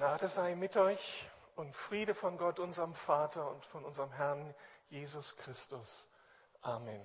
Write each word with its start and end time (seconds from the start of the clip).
Gnade 0.00 0.28
sei 0.28 0.54
mit 0.54 0.78
euch 0.78 1.28
und 1.56 1.76
Friede 1.76 2.14
von 2.14 2.38
Gott, 2.38 2.58
unserem 2.58 2.94
Vater 2.94 3.50
und 3.50 3.66
von 3.66 3.84
unserem 3.84 4.10
Herrn 4.12 4.54
Jesus 4.88 5.36
Christus. 5.36 6.08
Amen. 6.62 7.02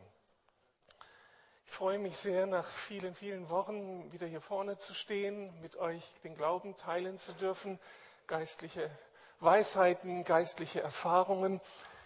Ich 1.66 1.74
freue 1.74 2.00
mich 2.00 2.18
sehr, 2.18 2.48
nach 2.48 2.66
vielen, 2.66 3.14
vielen 3.14 3.50
Wochen 3.50 4.10
wieder 4.14 4.26
hier 4.28 4.40
vorne 4.40 4.78
zu 4.78 4.94
stehen, 4.94 5.54
mit 5.60 5.76
euch 5.76 6.02
den 6.24 6.38
Glauben 6.38 6.78
teilen 6.78 7.18
zu 7.18 7.34
dürfen, 7.34 7.82
geistliche 8.28 8.90
Weisheiten, 9.42 10.24
geistliche 10.24 10.80
Erfahrungen. 10.80 11.60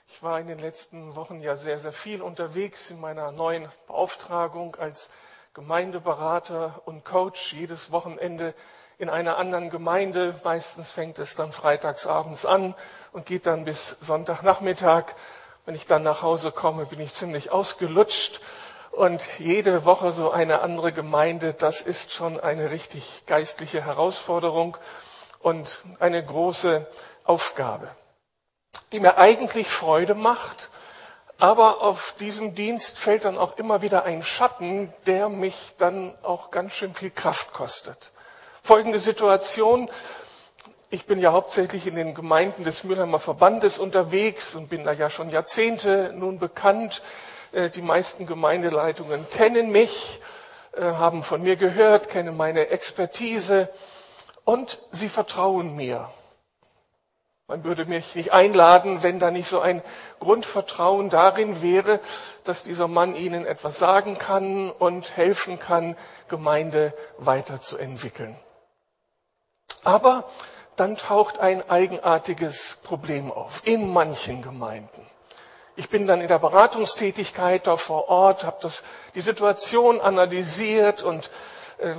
Ich 0.07 0.23
war 0.23 0.39
in 0.39 0.47
den 0.47 0.57
letzten 0.57 1.15
Wochen 1.15 1.39
ja 1.39 1.55
sehr, 1.55 1.77
sehr 1.77 1.93
viel 1.93 2.23
unterwegs 2.23 2.89
in 2.89 2.99
meiner 2.99 3.31
neuen 3.31 3.69
Beauftragung 3.85 4.75
als 4.77 5.11
Gemeindeberater 5.53 6.81
und 6.85 7.05
Coach. 7.05 7.53
Jedes 7.53 7.91
Wochenende 7.91 8.55
in 8.99 9.09
einer 9.09 9.37
anderen 9.37 9.69
Gemeinde. 9.69 10.35
Meistens 10.43 10.91
fängt 10.91 11.17
es 11.19 11.33
dann 11.33 11.53
freitagsabends 11.53 12.45
an 12.45 12.75
und 13.13 13.25
geht 13.25 13.45
dann 13.45 13.63
bis 13.63 13.95
Sonntagnachmittag. 14.01 15.05
Wenn 15.65 15.73
ich 15.73 15.87
dann 15.87 16.03
nach 16.03 16.21
Hause 16.21 16.51
komme, 16.51 16.85
bin 16.85 16.99
ich 16.99 17.13
ziemlich 17.13 17.51
ausgelutscht. 17.51 18.41
Und 18.91 19.23
jede 19.37 19.85
Woche 19.85 20.11
so 20.11 20.31
eine 20.31 20.59
andere 20.61 20.91
Gemeinde, 20.91 21.53
das 21.53 21.79
ist 21.79 22.11
schon 22.11 22.39
eine 22.39 22.71
richtig 22.71 23.23
geistliche 23.25 23.85
Herausforderung 23.85 24.75
und 25.39 25.79
eine 25.99 26.23
große 26.23 26.85
Aufgabe, 27.23 27.87
die 28.91 28.99
mir 28.99 29.17
eigentlich 29.17 29.69
Freude 29.69 30.13
macht. 30.13 30.71
Aber 31.37 31.81
auf 31.81 32.15
diesem 32.19 32.53
Dienst 32.53 32.99
fällt 32.99 33.23
dann 33.23 33.37
auch 33.37 33.57
immer 33.57 33.81
wieder 33.81 34.03
ein 34.03 34.23
Schatten, 34.23 34.91
der 35.05 35.29
mich 35.29 35.75
dann 35.77 36.13
auch 36.21 36.51
ganz 36.51 36.73
schön 36.73 36.93
viel 36.93 37.11
Kraft 37.11 37.53
kostet 37.53 38.11
folgende 38.63 38.99
Situation. 38.99 39.89
Ich 40.89 41.05
bin 41.05 41.19
ja 41.19 41.31
hauptsächlich 41.31 41.85
in 41.87 41.95
den 41.95 42.13
Gemeinden 42.13 42.63
des 42.63 42.83
Mülheimer 42.83 43.19
Verbandes 43.19 43.77
unterwegs 43.77 44.55
und 44.55 44.69
bin 44.69 44.83
da 44.83 44.91
ja 44.91 45.09
schon 45.09 45.29
Jahrzehnte 45.29 46.13
nun 46.15 46.39
bekannt. 46.39 47.01
Äh, 47.51 47.69
die 47.69 47.81
meisten 47.81 48.25
Gemeindeleitungen 48.25 49.27
kennen 49.29 49.71
mich, 49.71 50.19
äh, 50.75 50.81
haben 50.81 51.23
von 51.23 51.41
mir 51.41 51.55
gehört, 51.55 52.09
kennen 52.09 52.35
meine 52.35 52.69
Expertise 52.69 53.69
und 54.45 54.79
sie 54.91 55.09
vertrauen 55.09 55.75
mir. 55.75 56.09
Man 57.49 57.63
würde 57.63 57.85
mich 57.85 58.13
nicht 58.13 58.31
einladen, 58.31 59.01
wenn 59.01 59.17
da 59.17 59.31
nicht 59.31 59.49
so 59.49 59.59
ein 59.59 59.81
Grundvertrauen 60.19 61.09
darin 61.09 61.63
wäre, 61.63 61.99
dass 62.43 62.61
dieser 62.61 62.87
Mann 62.87 63.15
Ihnen 63.15 63.47
etwas 63.47 63.79
sagen 63.79 64.19
kann 64.19 64.69
und 64.69 65.17
helfen 65.17 65.57
kann, 65.57 65.97
Gemeinde 66.27 66.93
weiterzuentwickeln. 67.17 68.35
Aber 69.83 70.29
dann 70.75 70.97
taucht 70.97 71.39
ein 71.39 71.69
eigenartiges 71.69 72.79
Problem 72.83 73.31
auf 73.31 73.61
in 73.65 73.91
manchen 73.91 74.41
Gemeinden. 74.41 75.05
Ich 75.75 75.89
bin 75.89 76.07
dann 76.07 76.21
in 76.21 76.27
der 76.27 76.39
Beratungstätigkeit 76.39 77.67
da 77.67 77.77
vor 77.77 78.09
Ort, 78.09 78.43
habe 78.43 78.57
das 78.61 78.83
die 79.15 79.21
Situation 79.21 80.01
analysiert 80.01 81.03
und 81.03 81.29
äh, 81.77 81.93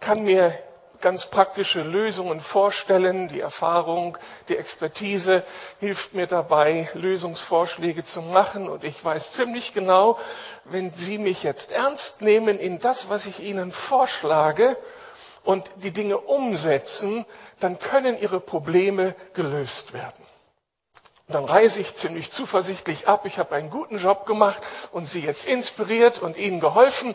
kann 0.00 0.22
mir 0.22 0.56
ganz 1.00 1.26
praktische 1.26 1.82
Lösungen 1.82 2.40
vorstellen. 2.40 3.28
Die 3.28 3.40
Erfahrung, 3.40 4.16
die 4.48 4.56
Expertise 4.56 5.42
hilft 5.78 6.14
mir 6.14 6.26
dabei, 6.26 6.88
Lösungsvorschläge 6.94 8.04
zu 8.04 8.22
machen. 8.22 8.68
Und 8.68 8.84
ich 8.84 9.04
weiß 9.04 9.34
ziemlich 9.34 9.74
genau, 9.74 10.18
wenn 10.64 10.90
Sie 10.92 11.18
mich 11.18 11.42
jetzt 11.42 11.72
ernst 11.72 12.22
nehmen 12.22 12.58
in 12.58 12.78
das, 12.78 13.08
was 13.08 13.26
ich 13.26 13.40
Ihnen 13.40 13.70
vorschlage, 13.70 14.78
und 15.44 15.70
die 15.76 15.92
Dinge 15.92 16.18
umsetzen, 16.18 17.24
dann 17.60 17.78
können 17.78 18.18
ihre 18.18 18.40
Probleme 18.40 19.14
gelöst 19.34 19.92
werden. 19.92 20.24
Und 21.26 21.34
dann 21.34 21.44
reise 21.44 21.80
ich 21.80 21.96
ziemlich 21.96 22.30
zuversichtlich 22.30 23.08
ab, 23.08 23.24
ich 23.24 23.38
habe 23.38 23.54
einen 23.54 23.70
guten 23.70 23.98
Job 23.98 24.26
gemacht 24.26 24.62
und 24.92 25.06
sie 25.06 25.20
jetzt 25.20 25.46
inspiriert 25.46 26.18
und 26.18 26.36
ihnen 26.36 26.60
geholfen, 26.60 27.14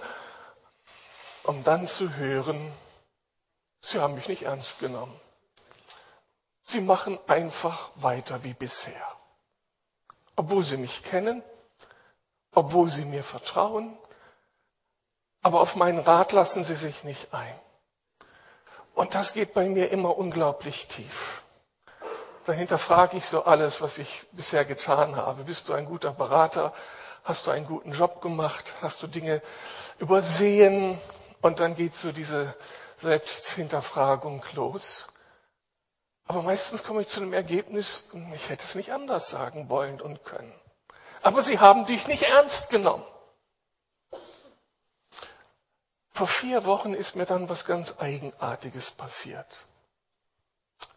um 1.44 1.64
dann 1.64 1.86
zu 1.86 2.16
hören, 2.16 2.72
sie 3.82 4.00
haben 4.00 4.16
mich 4.16 4.28
nicht 4.28 4.44
ernst 4.44 4.80
genommen. 4.80 5.20
Sie 6.62 6.82
machen 6.82 7.18
einfach 7.28 7.90
weiter 7.96 8.44
wie 8.44 8.54
bisher. 8.54 9.08
Obwohl 10.36 10.64
sie 10.64 10.78
mich 10.78 11.04
kennen, 11.04 11.44
obwohl 12.52 12.90
sie 12.90 13.06
mir 13.06 13.24
vertrauen, 13.24 13.98
aber 15.42 15.62
auf 15.62 15.76
meinen 15.76 16.00
Rat 16.00 16.32
lassen 16.32 16.64
sie 16.64 16.76
sich 16.76 17.04
nicht 17.04 17.34
ein. 17.34 17.60
Und 18.94 19.16
das 19.16 19.34
geht 19.34 19.54
bei 19.54 19.66
mir 19.66 19.92
immer 19.92 20.18
unglaublich 20.18 20.88
tief. 20.88 21.42
Dahinter 22.46 22.78
frage 22.78 23.18
ich 23.18 23.26
so 23.26 23.44
alles, 23.44 23.82
was 23.82 23.98
ich 23.98 24.26
bisher 24.32 24.66
getan 24.66 25.16
habe. 25.16 25.44
Bist 25.44 25.70
du 25.70 25.74
ein 25.74 25.86
guter 25.86 26.12
Berater? 26.12 26.74
Hast 27.24 27.48
du 27.48 27.52
einen 27.52 27.68
guten 27.68 27.92
Job 27.92 28.22
gemacht? 28.22 28.74
Hast 28.82 29.04
du 29.04 29.08
Dinge 29.08 29.42
übersehen? 30.00 31.00
Und 31.42 31.60
dann 31.60 31.76
geht 31.76 31.96
so 31.96 32.12
diese 32.12 32.56
Selbsthinterfragung 32.98 34.44
los. 34.54 35.08
Aber 36.26 36.44
meistens 36.44 36.84
komme 36.84 37.02
ich 37.02 37.08
zu 37.08 37.22
dem 37.22 37.34
Ergebnis, 37.34 38.10
ich 38.36 38.50
hätte 38.50 38.64
es 38.64 38.76
nicht 38.76 38.94
anders 38.94 39.30
sagen 39.30 39.70
wollen 39.70 40.00
und 40.00 40.26
können. 40.26 40.54
Aber 41.22 41.42
sie 41.42 41.60
haben 41.60 41.86
dich 41.86 42.08
nicht 42.08 42.24
ernst 42.24 42.70
genommen. 42.70 43.04
Vor 46.12 46.28
vier 46.28 46.66
Wochen 46.66 46.94
ist 46.94 47.16
mir 47.16 47.26
dann 47.26 47.50
was 47.50 47.66
ganz 47.66 47.96
Eigenartiges 48.00 48.92
passiert. 48.92 49.68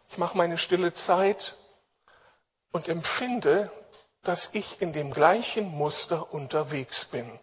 Ich 0.09 0.17
mache 0.17 0.37
meine 0.37 0.57
stille 0.57 0.93
Zeit 0.93 1.55
und 2.71 2.87
empfinde, 2.87 3.71
dass 4.21 4.49
ich 4.53 4.81
in 4.81 4.93
dem 4.93 5.11
gleichen 5.11 5.65
Muster 5.65 6.33
unterwegs 6.33 7.05
bin. 7.05 7.39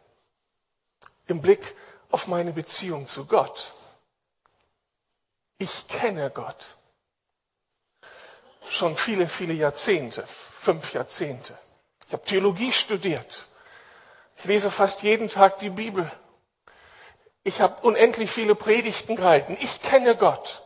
Im 1.26 1.40
Blick 1.40 1.74
auf 2.10 2.26
meine 2.26 2.52
Beziehung 2.52 3.06
zu 3.06 3.26
Gott. 3.26 3.74
Ich 5.58 5.86
kenne 5.88 6.30
Gott. 6.30 6.76
Schon 8.68 8.96
viele, 8.96 9.28
viele 9.28 9.52
Jahrzehnte, 9.52 10.26
fünf 10.26 10.92
Jahrzehnte. 10.92 11.58
Ich 12.06 12.12
habe 12.12 12.24
Theologie 12.24 12.72
studiert. 12.72 13.46
Ich 14.36 14.44
lese 14.44 14.70
fast 14.70 15.02
jeden 15.02 15.28
Tag 15.28 15.58
die 15.58 15.70
Bibel. 15.70 16.10
Ich 17.42 17.60
habe 17.60 17.82
unendlich 17.82 18.30
viele 18.30 18.54
Predigten 18.54 19.16
gehalten. 19.16 19.56
Ich 19.60 19.80
kenne 19.80 20.16
Gott, 20.16 20.62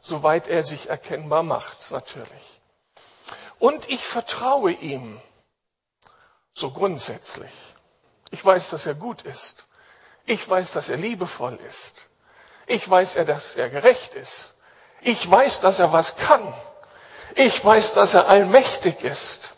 soweit 0.00 0.48
er 0.48 0.62
sich 0.62 0.88
erkennbar 0.88 1.42
macht, 1.42 1.90
natürlich. 1.90 2.60
Und 3.58 3.88
ich 3.88 4.04
vertraue 4.04 4.72
ihm, 4.72 5.20
so 6.54 6.70
grundsätzlich. 6.70 7.52
Ich 8.30 8.44
weiß, 8.44 8.70
dass 8.70 8.86
er 8.86 8.94
gut 8.94 9.22
ist. 9.22 9.66
Ich 10.24 10.48
weiß, 10.48 10.72
dass 10.72 10.88
er 10.88 10.96
liebevoll 10.96 11.58
ist. 11.66 12.06
Ich 12.66 12.88
weiß, 12.88 13.14
dass 13.26 13.56
er 13.56 13.68
gerecht 13.68 14.14
ist. 14.14 14.54
Ich 15.02 15.30
weiß, 15.30 15.60
dass 15.60 15.78
er 15.78 15.92
was 15.92 16.16
kann. 16.16 16.54
Ich 17.34 17.62
weiß, 17.64 17.94
dass 17.94 18.14
er 18.14 18.28
allmächtig 18.28 19.02
ist. 19.02 19.54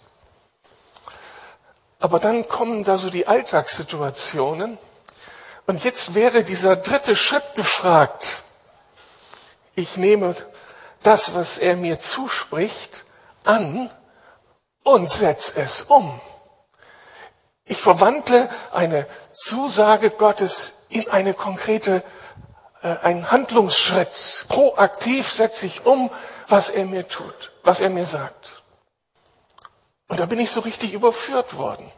Aber 2.00 2.18
dann 2.18 2.48
kommen 2.48 2.84
da 2.84 2.96
so 2.96 3.10
die 3.10 3.26
Alltagssituationen, 3.26 4.78
und 5.68 5.84
jetzt 5.84 6.14
wäre 6.14 6.44
dieser 6.44 6.76
dritte 6.76 7.14
Schritt 7.14 7.54
gefragt. 7.54 8.42
Ich 9.74 9.98
nehme 9.98 10.34
das, 11.02 11.34
was 11.34 11.58
er 11.58 11.76
mir 11.76 12.00
zuspricht, 12.00 13.04
an 13.44 13.90
und 14.82 15.10
setze 15.10 15.60
es 15.60 15.82
um. 15.82 16.18
Ich 17.66 17.76
verwandle 17.76 18.48
eine 18.72 19.06
Zusage 19.30 20.08
Gottes 20.08 20.86
in 20.88 21.10
eine 21.10 21.34
konkrete, 21.34 22.02
äh, 22.82 22.96
einen 23.02 23.30
Handlungsschritt. 23.30 24.46
Proaktiv 24.48 25.30
setze 25.30 25.66
ich 25.66 25.84
um, 25.84 26.10
was 26.46 26.70
er 26.70 26.86
mir 26.86 27.06
tut, 27.08 27.52
was 27.62 27.80
er 27.80 27.90
mir 27.90 28.06
sagt. 28.06 28.62
Und 30.08 30.18
da 30.18 30.24
bin 30.24 30.40
ich 30.40 30.50
so 30.50 30.60
richtig 30.60 30.94
überführt 30.94 31.58
worden 31.58 31.92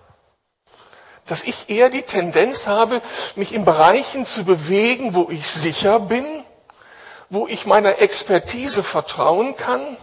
dass 1.30 1.44
ich 1.44 1.68
eher 1.68 1.90
die 1.90 2.02
Tendenz 2.02 2.66
habe, 2.66 3.00
mich 3.36 3.54
in 3.54 3.64
Bereichen 3.64 4.24
zu 4.24 4.44
bewegen, 4.44 5.14
wo 5.14 5.28
ich 5.30 5.48
sicher 5.48 6.00
bin, 6.00 6.44
wo 7.28 7.46
ich 7.46 7.66
meiner 7.66 8.00
Expertise 8.00 8.82
vertrauen 8.82 9.56
kann 9.56 9.96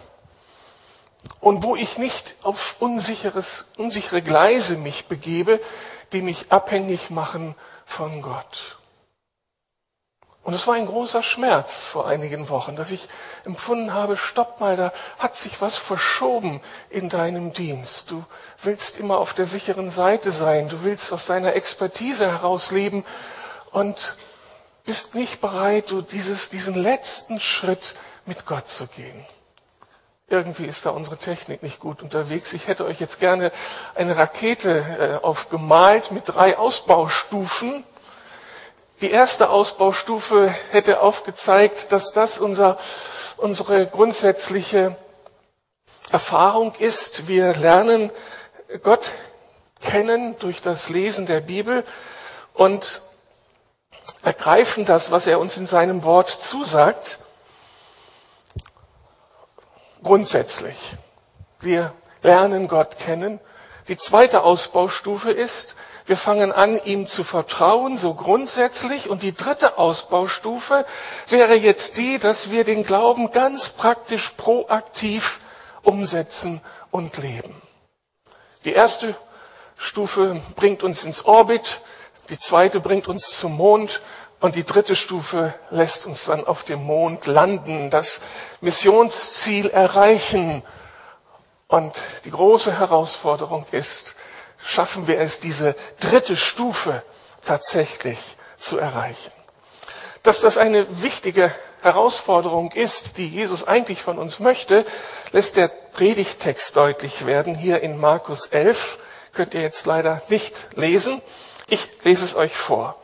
und 1.41 1.63
wo 1.63 1.75
ich 1.75 1.97
nicht 1.97 2.35
auf 2.44 2.77
unsicheres, 2.79 3.65
unsichere 3.77 4.21
Gleise 4.21 4.77
mich 4.77 5.07
begebe, 5.07 5.59
die 6.13 6.21
mich 6.21 6.51
abhängig 6.51 7.09
machen 7.09 7.56
von 7.85 8.21
Gott. 8.21 8.76
Und 10.47 10.53
es 10.53 10.65
war 10.65 10.75
ein 10.75 10.85
großer 10.85 11.23
Schmerz 11.23 11.83
vor 11.83 12.07
einigen 12.07 12.47
Wochen, 12.47 12.77
dass 12.77 12.89
ich 12.89 13.09
empfunden 13.44 13.94
habe, 13.94 14.15
stopp 14.15 14.61
mal, 14.61 14.77
da 14.77 14.94
hat 15.19 15.35
sich 15.35 15.59
was 15.59 15.75
verschoben 15.75 16.61
in 16.89 17.09
deinem 17.09 17.51
Dienst. 17.51 18.11
Du 18.11 18.23
willst 18.61 18.97
immer 18.97 19.17
auf 19.17 19.33
der 19.33 19.45
sicheren 19.45 19.89
Seite 19.89 20.31
sein, 20.31 20.69
du 20.69 20.85
willst 20.85 21.11
aus 21.11 21.25
deiner 21.25 21.53
Expertise 21.53 22.31
herausleben 22.31 23.03
und 23.73 24.15
bist 24.85 25.15
nicht 25.15 25.41
bereit, 25.41 25.91
du 25.91 26.01
dieses, 26.01 26.47
diesen 26.47 26.75
letzten 26.81 27.41
Schritt 27.41 27.95
mit 28.25 28.45
Gott 28.45 28.69
zu 28.69 28.88
gehen. 28.88 29.25
Irgendwie 30.29 30.63
ist 30.63 30.85
da 30.85 30.91
unsere 30.91 31.17
Technik 31.17 31.61
nicht 31.61 31.81
gut 31.81 32.01
unterwegs. 32.01 32.53
Ich 32.53 32.67
hätte 32.67 32.85
euch 32.85 33.01
jetzt 33.01 33.19
gerne 33.19 33.51
eine 33.95 34.15
Rakete 34.15 35.19
äh, 35.19 35.25
aufgemalt 35.25 36.11
mit 36.11 36.23
drei 36.25 36.57
Ausbaustufen. 36.57 37.83
Die 39.01 39.11
erste 39.11 39.51
Ausbaustufe 39.51 40.47
hätte 40.71 41.01
aufgezeigt, 41.01 41.91
dass 41.91 42.13
das 42.13 42.39
unser, 42.39 42.79
unsere 43.38 43.85
grundsätzliche 43.85 44.95
Erfahrung 46.11 46.73
ist. 46.79 47.27
Wir 47.27 47.53
lernen 47.53 48.09
Gott 48.81 49.11
kennen 49.81 50.35
durch 50.39 50.61
das 50.63 50.89
Lesen 50.89 51.27
der 51.27 51.41
Bibel 51.41 51.85
und 52.55 53.03
ergreifen 54.23 54.85
das, 54.85 55.11
was 55.11 55.27
er 55.27 55.39
uns 55.39 55.57
in 55.57 55.67
seinem 55.67 56.03
Wort 56.03 56.29
zusagt 56.29 57.19
grundsätzlich. 60.03 60.95
Wir 61.59 61.93
lernen 62.23 62.67
Gott 62.67 62.97
kennen. 62.97 63.39
Die 63.88 63.97
zweite 63.97 64.41
Ausbaustufe 64.41 65.31
ist, 65.31 65.75
wir 66.07 66.15
fangen 66.15 66.54
an, 66.54 66.81
ihm 66.86 67.06
zu 67.06 67.25
vertrauen, 67.25 67.98
so 67.98 68.13
grundsätzlich. 68.13 69.09
Und 69.09 69.24
die 69.24 69.36
dritte 69.36 69.77
Ausbaustufe 69.77 70.86
wäre 71.27 71.54
jetzt 71.54 71.98
die, 71.98 72.18
dass 72.18 72.50
wir 72.50 72.63
den 72.63 72.83
Glauben 72.83 73.31
ganz 73.31 73.69
praktisch 73.69 74.30
proaktiv 74.38 75.42
umsetzen 75.83 76.62
und 76.92 77.18
leben. 77.18 77.62
Die 78.63 78.71
erste 78.71 79.15
Stufe 79.77 80.42
bringt 80.56 80.81
uns 80.81 81.04
ins 81.04 81.25
Orbit, 81.25 81.81
die 82.30 82.39
zweite 82.39 82.80
bringt 82.80 83.10
uns 83.10 83.38
zum 83.38 83.57
Mond 83.57 84.01
und 84.39 84.56
die 84.56 84.65
dritte 84.65 84.95
Stufe 84.95 85.53
lässt 85.71 86.06
uns 86.06 86.25
dann 86.25 86.48
auf 86.48 86.63
dem 86.63 86.83
Mond 86.83 87.25
landen, 87.25 87.89
das 87.89 88.21
Missionsziel 88.62 89.69
erreichen. 89.69 90.63
Und 91.68 92.01
die 92.24 92.31
große 92.31 92.80
Herausforderung 92.80 93.65
ist, 93.71 94.15
schaffen 94.67 95.07
wir 95.07 95.19
es, 95.19 95.39
diese 95.39 95.75
dritte 95.99 96.35
Stufe 96.35 97.01
tatsächlich 97.43 98.19
zu 98.59 98.77
erreichen. 98.77 99.31
Dass 100.23 100.41
das 100.41 100.57
eine 100.57 101.01
wichtige 101.01 101.53
Herausforderung 101.81 102.71
ist, 102.73 103.17
die 103.17 103.27
Jesus 103.27 103.65
eigentlich 103.65 104.01
von 104.01 104.17
uns 104.17 104.39
möchte, 104.39 104.83
lässt 105.31 105.55
der 105.55 105.69
Predigtext 105.69 106.75
deutlich 106.75 107.25
werden. 107.25 107.55
Hier 107.55 107.81
in 107.81 107.97
Markus 107.97 108.47
11 108.47 108.99
könnt 109.31 109.53
ihr 109.53 109.61
jetzt 109.61 109.85
leider 109.85 110.21
nicht 110.27 110.67
lesen. 110.75 111.21
Ich 111.67 111.89
lese 112.03 112.25
es 112.25 112.35
euch 112.35 112.55
vor. 112.55 112.97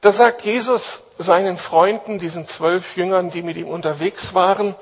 Da 0.00 0.12
sagt 0.12 0.42
Jesus 0.42 1.08
seinen 1.18 1.58
Freunden, 1.58 2.18
diesen 2.18 2.46
zwölf 2.46 2.96
Jüngern, 2.96 3.30
die 3.30 3.42
mit 3.42 3.56
ihm 3.56 3.68
unterwegs 3.68 4.34
waren, 4.34 4.74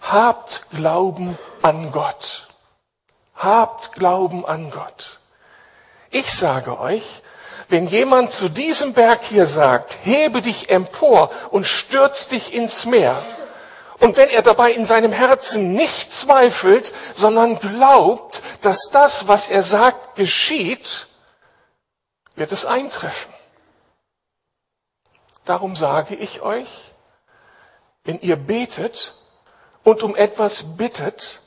habt 0.00 0.66
Glauben 0.70 1.36
an 1.62 1.92
Gott. 1.92 2.48
Habt 3.34 3.92
Glauben 3.92 4.46
an 4.46 4.70
Gott. 4.70 5.20
Ich 6.16 6.32
sage 6.32 6.80
euch, 6.80 7.20
wenn 7.68 7.86
jemand 7.88 8.32
zu 8.32 8.48
diesem 8.48 8.94
Berg 8.94 9.22
hier 9.22 9.44
sagt, 9.44 9.98
hebe 10.02 10.40
dich 10.40 10.70
empor 10.70 11.30
und 11.50 11.66
stürz 11.66 12.28
dich 12.28 12.54
ins 12.54 12.86
Meer, 12.86 13.22
und 13.98 14.16
wenn 14.16 14.30
er 14.30 14.40
dabei 14.40 14.72
in 14.72 14.86
seinem 14.86 15.12
Herzen 15.12 15.74
nicht 15.74 16.10
zweifelt, 16.10 16.94
sondern 17.12 17.58
glaubt, 17.58 18.42
dass 18.62 18.88
das, 18.90 19.28
was 19.28 19.50
er 19.50 19.62
sagt, 19.62 20.16
geschieht, 20.16 21.06
wird 22.34 22.50
es 22.50 22.64
eintreffen. 22.64 23.34
Darum 25.44 25.76
sage 25.76 26.14
ich 26.14 26.40
euch, 26.40 26.94
wenn 28.04 28.18
ihr 28.20 28.36
betet 28.36 29.12
und 29.84 30.02
um 30.02 30.16
etwas 30.16 30.78
bittet, 30.78 31.42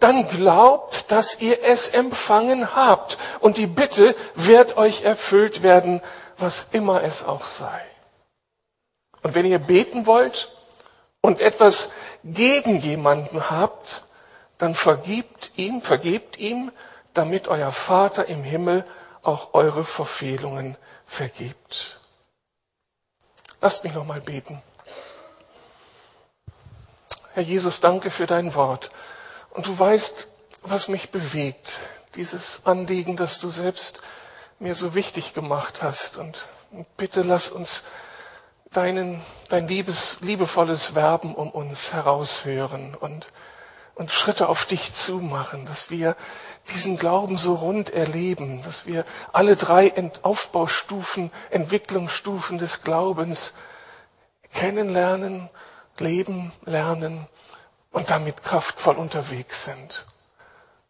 dann 0.00 0.28
glaubt, 0.28 1.10
dass 1.10 1.40
ihr 1.40 1.62
es 1.64 1.88
empfangen 1.88 2.74
habt 2.74 3.18
und 3.40 3.56
die 3.56 3.66
Bitte 3.66 4.14
wird 4.34 4.76
euch 4.76 5.02
erfüllt 5.02 5.62
werden, 5.62 6.00
was 6.38 6.68
immer 6.72 7.02
es 7.02 7.24
auch 7.24 7.46
sei. 7.46 7.80
Und 9.22 9.34
wenn 9.34 9.46
ihr 9.46 9.58
beten 9.58 10.06
wollt 10.06 10.52
und 11.20 11.40
etwas 11.40 11.92
gegen 12.22 12.78
jemanden 12.78 13.50
habt, 13.50 14.04
dann 14.58 14.74
vergibt 14.74 15.52
ihm, 15.56 15.82
vergebt 15.82 16.38
ihm, 16.38 16.72
damit 17.14 17.48
euer 17.48 17.72
Vater 17.72 18.26
im 18.26 18.44
Himmel 18.44 18.84
auch 19.22 19.54
eure 19.54 19.84
Verfehlungen 19.84 20.76
vergibt. 21.06 22.00
Lasst 23.60 23.84
mich 23.84 23.94
noch 23.94 24.04
mal 24.04 24.20
beten. 24.20 24.62
Herr 27.34 27.42
Jesus, 27.42 27.80
danke 27.80 28.10
für 28.10 28.26
dein 28.26 28.54
Wort. 28.54 28.90
Und 29.56 29.66
du 29.66 29.78
weißt, 29.78 30.28
was 30.62 30.88
mich 30.88 31.10
bewegt. 31.10 31.78
Dieses 32.14 32.60
Anliegen, 32.64 33.16
das 33.16 33.40
du 33.40 33.48
selbst 33.48 34.02
mir 34.58 34.74
so 34.74 34.94
wichtig 34.94 35.32
gemacht 35.32 35.82
hast. 35.82 36.18
Und 36.18 36.46
bitte 36.98 37.22
lass 37.22 37.48
uns 37.48 37.82
deinen, 38.70 39.22
dein 39.48 39.66
liebes, 39.66 40.18
liebevolles 40.20 40.94
Werben 40.94 41.34
um 41.34 41.50
uns 41.50 41.94
heraushören 41.94 42.94
und, 42.94 43.26
und 43.94 44.12
Schritte 44.12 44.50
auf 44.50 44.66
dich 44.66 44.92
zumachen, 44.92 45.64
dass 45.64 45.88
wir 45.90 46.16
diesen 46.74 46.98
Glauben 46.98 47.38
so 47.38 47.54
rund 47.54 47.88
erleben, 47.88 48.60
dass 48.62 48.84
wir 48.84 49.06
alle 49.32 49.56
drei 49.56 49.90
Aufbaustufen, 50.20 51.30
Entwicklungsstufen 51.48 52.58
des 52.58 52.82
Glaubens 52.82 53.54
kennenlernen, 54.52 55.48
leben, 55.96 56.52
lernen 56.66 57.26
und 57.96 58.10
damit 58.10 58.44
kraftvoll 58.44 58.96
unterwegs 58.96 59.64
sind. 59.64 60.04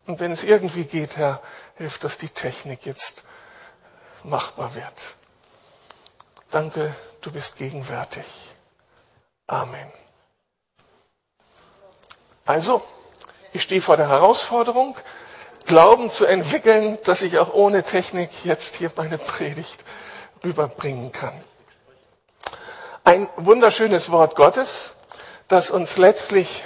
Und 0.09 0.19
wenn 0.19 0.33
es 0.33 0.43
irgendwie 0.43 0.87
geht, 0.87 1.17
Herr, 1.17 1.41
hilft, 1.77 2.03
dass 2.03 2.19
die 2.19 2.29
Technik 2.29 2.85
jetzt 2.85 3.23
machbar 4.25 4.75
wird. 4.75 5.15
Danke, 6.51 6.97
du 7.21 7.31
bist 7.31 7.59
gegenwärtig. 7.59 8.27
Amen. 9.47 9.89
Also, 12.45 12.83
ich 13.53 13.63
stehe 13.63 13.81
vor 13.81 13.97
der 13.97 14.09
Herausforderung, 14.09 14.97
Glauben 15.65 16.11
zu 16.11 16.25
entwickeln, 16.25 16.99
dass 17.05 17.23
ich 17.23 17.39
auch 17.39 17.55
ohne 17.55 17.85
Technik 17.85 18.31
jetzt 18.45 18.75
hier 18.75 18.91
meine 18.97 19.19
Predigt 19.19 19.85
rüberbringen 20.43 21.13
kann. 21.13 21.41
Ein 23.05 23.29
wunderschönes 23.37 24.11
Wort 24.11 24.35
Gottes, 24.35 24.97
das 25.47 25.71
uns 25.71 25.99
letztlich 25.99 26.65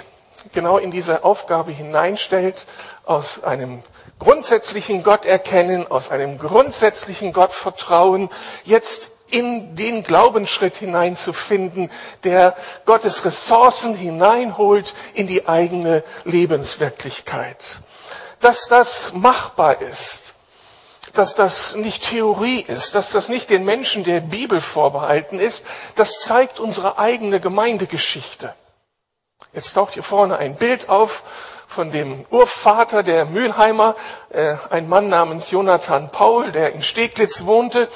genau 0.53 0.77
in 0.77 0.91
diese 0.91 1.23
Aufgabe 1.23 1.71
hineinstellt, 1.71 2.65
aus 3.05 3.43
einem 3.43 3.83
grundsätzlichen 4.19 5.03
Gott 5.03 5.25
erkennen, 5.25 5.89
aus 5.89 6.11
einem 6.11 6.37
grundsätzlichen 6.37 7.33
Gott 7.33 7.53
vertrauen, 7.53 8.29
jetzt 8.63 9.11
in 9.29 9.75
den 9.75 10.03
Glaubensschritt 10.03 10.75
hineinzufinden, 10.75 11.89
der 12.23 12.55
Gottes 12.85 13.23
Ressourcen 13.23 13.95
hineinholt 13.95 14.93
in 15.13 15.27
die 15.27 15.47
eigene 15.47 16.03
Lebenswirklichkeit 16.25 17.81
dass 18.41 18.67
das 18.67 19.13
machbar 19.13 19.81
ist, 19.81 20.33
dass 21.13 21.35
das 21.35 21.75
nicht 21.75 22.09
Theorie 22.09 22.61
ist, 22.61 22.95
dass 22.95 23.11
das 23.11 23.29
nicht 23.29 23.49
den 23.49 23.63
Menschen 23.63 24.03
der 24.03 24.19
Bibel 24.19 24.61
vorbehalten 24.61 25.39
ist, 25.39 25.65
das 25.95 26.21
zeigt 26.21 26.59
unsere 26.59 26.97
eigene 26.97 27.39
Gemeindegeschichte. 27.39 28.53
Jetzt 29.53 29.73
taucht 29.73 29.93
hier 29.93 30.03
vorne 30.03 30.37
ein 30.37 30.55
Bild 30.55 30.89
auf 30.89 31.23
von 31.67 31.91
dem 31.91 32.25
Urvater 32.29 33.01
der 33.01 33.25
Mülheimer, 33.25 33.95
äh, 34.29 34.55
ein 34.69 34.89
Mann 34.89 35.07
namens 35.07 35.51
Jonathan 35.51 36.09
Paul, 36.09 36.51
der 36.51 36.73
in 36.73 36.83
Steglitz 36.83 37.45
wohnte 37.45 37.87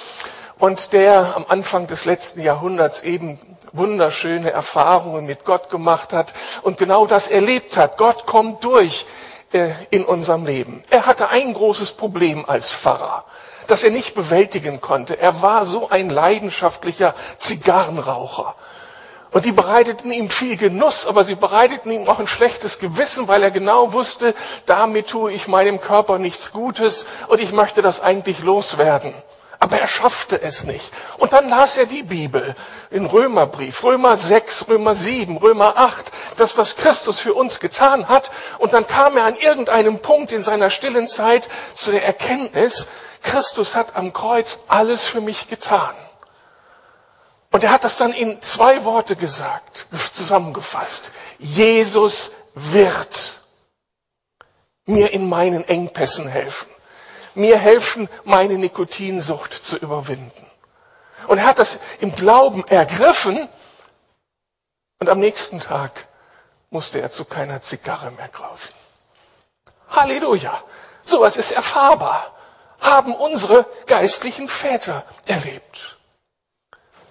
und 0.60 0.94
der 0.94 1.36
am 1.36 1.46
Anfang 1.48 1.88
des 1.88 2.06
letzten 2.06 2.42
Jahrhunderts 2.42 3.04
eben 3.04 3.40
wunderschöne 3.74 4.52
Erfahrungen 4.52 5.26
mit 5.26 5.44
Gott 5.44 5.70
gemacht 5.70 6.14
hat 6.14 6.34
und 6.62 6.78
genau 6.78 7.06
das 7.06 7.28
erlebt 7.28 7.76
hat. 7.78 7.98
Gott 7.98 8.26
kommt 8.26 8.64
durch 8.64 9.06
äh, 9.52 9.72
in 9.90 10.06
unserem 10.06 10.46
Leben. 10.46 10.84
Er 10.90 11.06
hatte 11.06 11.30
ein 11.30 11.54
großes 11.54 11.94
Problem 11.94 12.48
als 12.48 12.72
Pfarrer, 12.72 13.26
das 13.68 13.84
er 13.84 13.92
nicht 13.92 14.16
bewältigen 14.16 14.82
konnte. 14.82 15.20
Er 15.20 15.42
war 15.42 15.66
so 15.66 15.90
ein 15.90 16.10
leidenschaftlicher 16.10 17.14
Zigarrenraucher. 17.38 18.56
Und 19.36 19.44
die 19.44 19.52
bereiteten 19.52 20.14
ihm 20.14 20.30
viel 20.30 20.56
Genuss, 20.56 21.06
aber 21.06 21.26
sie 21.26 21.36
bereiteten 21.36 21.92
ihm 21.92 22.08
auch 22.08 22.20
ein 22.20 22.28
schlechtes 22.28 22.80
Gewissen, 22.80 23.28
weil 23.28 23.44
er 23.44 23.52
genau 23.52 23.92
wusste, 23.92 24.34
damit 24.66 25.08
tue 25.08 25.34
ich 25.34 25.50
meinem 25.50 25.82
Körper 25.82 26.20
nichts 26.20 26.54
Gutes 26.54 27.06
und 27.28 27.42
ich 27.42 27.52
möchte 27.52 27.82
das 27.82 28.00
eigentlich 28.00 28.40
loswerden. 28.40 29.14
Aber 29.60 29.78
er 29.78 29.88
schaffte 29.88 30.42
es 30.42 30.64
nicht. 30.64 30.90
Und 31.18 31.34
dann 31.34 31.50
las 31.50 31.76
er 31.76 31.86
die 31.86 32.04
Bibel 32.04 32.56
in 32.92 33.06
Römerbrief, 33.06 33.84
Römer 33.84 34.16
6, 34.16 34.70
Römer 34.70 34.96
7, 34.96 35.36
Römer 35.36 35.74
8, 35.76 36.14
das, 36.38 36.58
was 36.58 36.78
Christus 36.78 37.20
für 37.20 37.34
uns 37.34 37.60
getan 37.60 38.08
hat. 38.08 38.32
Und 38.58 38.72
dann 38.72 38.88
kam 38.88 39.18
er 39.18 39.26
an 39.26 39.36
irgendeinem 39.36 40.00
Punkt 40.00 40.32
in 40.32 40.44
seiner 40.44 40.70
stillen 40.70 41.10
Zeit 41.10 41.50
zu 41.74 41.92
der 41.92 42.06
Erkenntnis, 42.06 42.88
Christus 43.22 43.76
hat 43.76 43.98
am 43.98 44.14
Kreuz 44.14 44.64
alles 44.70 45.06
für 45.06 45.20
mich 45.20 45.50
getan. 45.50 45.94
Und 47.56 47.64
er 47.64 47.72
hat 47.72 47.86
das 47.86 47.96
dann 47.96 48.12
in 48.12 48.42
zwei 48.42 48.84
Worte 48.84 49.16
gesagt, 49.16 49.88
zusammengefasst. 50.12 51.12
Jesus 51.40 52.32
wird 52.54 53.36
mir 54.86 55.14
in 55.14 55.30
meinen 55.30 55.66
Engpässen 55.66 56.28
helfen. 56.28 56.68
Mir 57.34 57.58
helfen, 57.58 58.10
meine 58.26 58.58
Nikotinsucht 58.58 59.54
zu 59.54 59.78
überwinden. 59.78 60.46
Und 61.28 61.38
er 61.38 61.46
hat 61.46 61.60
das 61.60 61.80
im 62.02 62.14
Glauben 62.14 62.68
ergriffen 62.68 63.48
und 65.00 65.08
am 65.08 65.22
nächsten 65.22 65.62
Tag 65.62 66.10
musste 66.72 67.00
er 67.00 67.10
zu 67.10 67.24
keiner 67.24 67.62
Zigarre 67.62 68.12
mehr 68.12 68.28
kaufen. 68.28 68.74
Halleluja. 69.92 70.62
Sowas 71.02 71.38
ist 71.38 71.52
erfahrbar. 71.52 72.36
Haben 72.82 73.16
unsere 73.16 73.66
geistlichen 73.86 74.50
Väter 74.50 75.06
erlebt. 75.26 75.95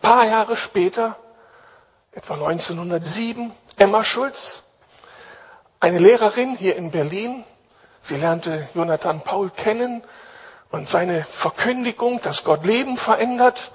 Paar 0.05 0.27
Jahre 0.27 0.55
später, 0.55 1.17
etwa 2.13 2.35
1907, 2.35 3.53
Emma 3.79 4.05
Schulz, 4.05 4.65
eine 5.81 5.99
Lehrerin 5.99 6.57
hier 6.57 6.77
in 6.77 6.91
Berlin. 6.91 7.43
Sie 8.03 8.17
lernte 8.17 8.69
Jonathan 8.75 9.23
Paul 9.23 9.49
kennen 9.49 10.05
und 10.71 10.91
seine 10.91 11.25
Verkündigung, 11.25 12.21
dass 12.21 12.45
Gott 12.45 12.67
Leben 12.67 12.99
verändert 12.99 13.73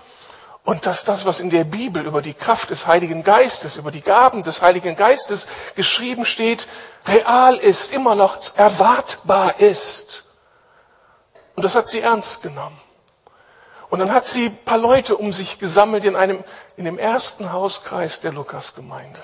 und 0.64 0.86
dass 0.86 1.04
das, 1.04 1.26
was 1.26 1.40
in 1.40 1.50
der 1.50 1.64
Bibel 1.64 2.06
über 2.06 2.22
die 2.22 2.36
Kraft 2.36 2.70
des 2.70 2.86
Heiligen 2.86 3.24
Geistes, 3.24 3.76
über 3.76 3.90
die 3.90 4.02
Gaben 4.02 4.44
des 4.44 4.62
Heiligen 4.62 4.96
Geistes 4.96 5.48
geschrieben 5.76 6.26
steht, 6.26 6.68
real 7.08 7.56
ist, 7.56 7.92
immer 7.92 8.14
noch 8.14 8.38
erwartbar 8.56 9.60
ist. 9.60 10.26
Und 11.56 11.66
das 11.66 11.74
hat 11.74 11.88
sie 11.88 12.02
ernst 12.02 12.44
genommen. 12.44 12.80
Und 13.90 14.00
dann 14.00 14.14
hat 14.14 14.26
sie 14.26 14.48
ein 14.48 14.58
paar 14.66 14.78
Leute 14.78 15.18
um 15.18 15.34
sich 15.34 15.58
gesammelt 15.58 16.06
in 16.06 16.16
einem, 16.16 16.44
in 16.78 16.86
dem 16.86 17.00
ersten 17.00 17.52
Hauskreis 17.52 18.22
der 18.22 18.32
Lukasgemeinde. 18.32 19.22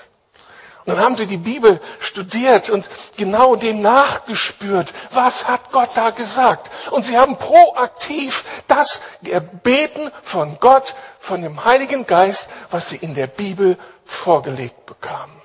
Und 0.86 0.94
dann 0.94 1.04
haben 1.04 1.16
sie 1.16 1.26
die 1.26 1.36
Bibel 1.36 1.80
studiert 1.98 2.70
und 2.70 2.88
genau 3.16 3.56
dem 3.56 3.80
nachgespürt. 3.80 4.94
Was 5.10 5.48
hat 5.48 5.72
Gott 5.72 5.90
da 5.94 6.10
gesagt? 6.10 6.70
Und 6.92 7.04
sie 7.04 7.18
haben 7.18 7.36
proaktiv 7.36 8.44
das 8.68 9.00
erbeten 9.24 10.12
von 10.22 10.58
Gott, 10.60 10.94
von 11.18 11.42
dem 11.42 11.64
Heiligen 11.64 12.06
Geist, 12.06 12.50
was 12.70 12.88
sie 12.88 12.96
in 12.96 13.16
der 13.16 13.26
Bibel 13.26 13.76
vorgelegt 14.04 14.86
bekamen. 14.86 15.42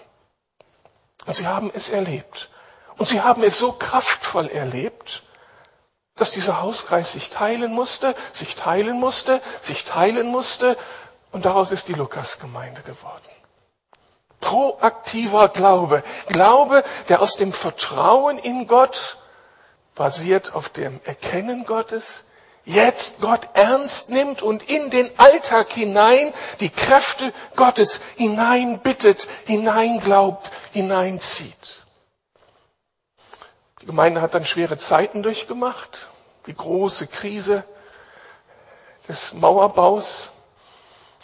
Und 1.26 1.36
sie 1.36 1.48
haben 1.48 1.72
es 1.74 1.90
erlebt. 1.90 2.50
Und 2.98 3.08
sie 3.08 3.22
haben 3.22 3.42
es 3.42 3.58
so 3.58 3.72
kraftvoll 3.72 4.48
erlebt, 4.48 5.24
dass 6.22 6.30
dieser 6.30 6.62
Hauskreis 6.62 7.14
sich 7.14 7.32
teilen 7.32 7.74
musste, 7.74 8.14
sich 8.32 8.56
teilen 8.56 9.00
musste, 9.00 9.42
sich 9.60 9.86
teilen 9.86 10.28
musste. 10.28 10.78
Und 11.32 11.46
daraus 11.46 11.72
ist 11.72 11.88
die 11.88 11.94
Lukasgemeinde 11.94 12.84
geworden. 12.84 13.26
Proaktiver 14.40 15.50
Glaube. 15.50 16.04
Glaube, 16.28 16.84
der 17.10 17.24
aus 17.24 17.38
dem 17.38 17.52
Vertrauen 17.52 18.38
in 18.38 18.68
Gott, 18.68 19.18
basiert 19.96 20.54
auf 20.54 20.70
dem 20.70 21.02
Erkennen 21.06 21.66
Gottes, 21.66 22.26
jetzt 22.66 23.22
Gott 23.22 23.48
ernst 23.56 24.12
nimmt 24.12 24.44
und 24.44 24.70
in 24.70 24.92
den 24.92 25.10
Alltag 25.18 25.74
hinein 25.74 26.36
die 26.60 26.70
Kräfte 26.70 27.34
Gottes 27.56 28.00
hineinbittet, 28.16 29.28
hineinglaubt, 29.48 30.52
hineinzieht. 30.72 31.82
Die 33.82 33.88
Gemeinde 33.88 34.22
hat 34.22 34.36
dann 34.36 34.46
schwere 34.46 34.78
Zeiten 34.78 35.24
durchgemacht, 35.24 36.11
die 36.48 36.56
große 36.56 37.08
Krise 37.08 37.64
des 39.08 39.34
Mauerbaus, 39.34 40.32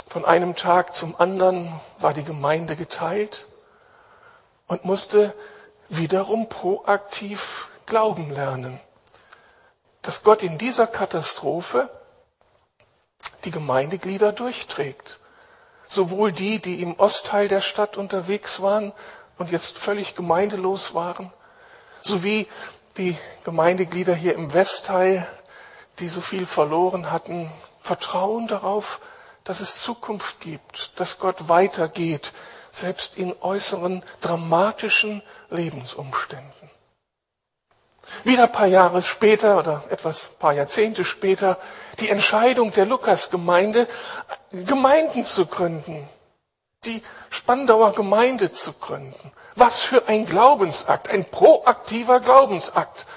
von 0.10 0.24
einem 0.24 0.56
Tag 0.56 0.96
zum 0.96 1.20
anderen 1.20 1.80
war 2.00 2.14
die 2.14 2.24
Gemeinde 2.24 2.76
geteilt 2.76 3.46
und 4.68 4.86
musste 4.86 5.34
wiederum 5.90 6.48
proaktiv 6.50 7.68
glauben 7.86 8.32
lernen, 8.32 8.80
dass 10.02 10.24
Gott 10.24 10.44
in 10.44 10.58
dieser 10.58 10.88
Katastrophe 10.88 11.90
die 13.44 13.52
Gemeindeglieder 13.52 14.32
durchträgt. 14.32 15.20
Sowohl 15.88 16.32
die, 16.32 16.60
die 16.60 16.82
im 16.82 17.00
Ostteil 17.00 17.48
der 17.48 17.62
Stadt 17.62 17.98
unterwegs 17.98 18.62
waren 18.62 18.94
und 19.38 19.52
jetzt 19.52 19.78
völlig 19.78 20.16
gemeindelos 20.16 20.94
waren, 20.94 21.32
sowie 22.02 22.48
die 22.98 23.18
Gemeindeglieder 23.44 24.16
hier 24.16 24.36
im 24.36 24.54
Westteil, 24.54 25.28
die 26.00 26.10
so 26.10 26.22
viel 26.22 26.46
verloren 26.46 27.12
hatten, 27.12 27.52
vertrauen 27.82 28.48
darauf, 28.48 29.00
dass 29.44 29.60
es 29.60 29.82
Zukunft 29.82 30.40
gibt, 30.42 30.92
dass 31.00 31.20
Gott 31.20 31.48
weitergeht, 31.48 32.34
selbst 32.70 33.18
in 33.18 33.34
äußeren 33.42 34.04
dramatischen 34.22 35.24
Lebensumständen. 35.50 36.70
Wieder 38.24 38.44
ein 38.44 38.52
paar 38.52 38.68
Jahre 38.68 39.04
später 39.04 39.58
oder 39.58 39.84
etwas 39.90 40.32
paar 40.40 40.54
Jahrzehnte 40.54 41.06
später 41.06 41.58
die 42.00 42.10
Entscheidung 42.10 42.72
der 42.72 42.86
Lukasgemeinde, 42.86 43.88
Gemeinden 44.52 45.24
zu 45.24 45.46
gründen, 45.46 46.08
die 46.86 47.04
Spandauer 47.30 47.94
Gemeinde 47.94 48.52
zu 48.52 48.74
gründen. 48.74 49.32
Was 49.60 49.82
für 49.82 50.08
ein 50.08 50.28
Glaubensakt, 50.28 51.10
ein 51.10 51.26
proaktiver 51.26 52.20
Glaubensakt. 52.20 53.08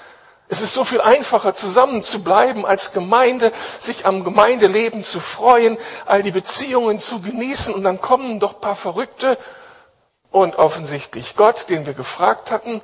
Es 0.47 0.59
ist 0.59 0.73
so 0.73 0.83
viel 0.83 0.99
einfacher, 0.99 1.53
zusammen 1.53 2.01
zu 2.01 2.23
bleiben 2.23 2.65
als 2.65 2.93
Gemeinde, 2.93 3.53
sich 3.79 4.07
am 4.07 4.23
Gemeindeleben 4.23 5.03
zu 5.03 5.19
freuen, 5.19 5.77
all 6.07 6.23
die 6.23 6.31
Beziehungen 6.31 6.97
zu 6.97 7.21
genießen 7.21 7.75
und 7.75 7.83
dann 7.83 8.01
kommen 8.01 8.39
doch 8.39 8.59
paar 8.59 8.75
Verrückte 8.75 9.37
und 10.31 10.55
offensichtlich 10.55 11.35
Gott, 11.35 11.69
den 11.69 11.85
wir 11.85 11.93
gefragt 11.93 12.49
hatten, 12.49 12.81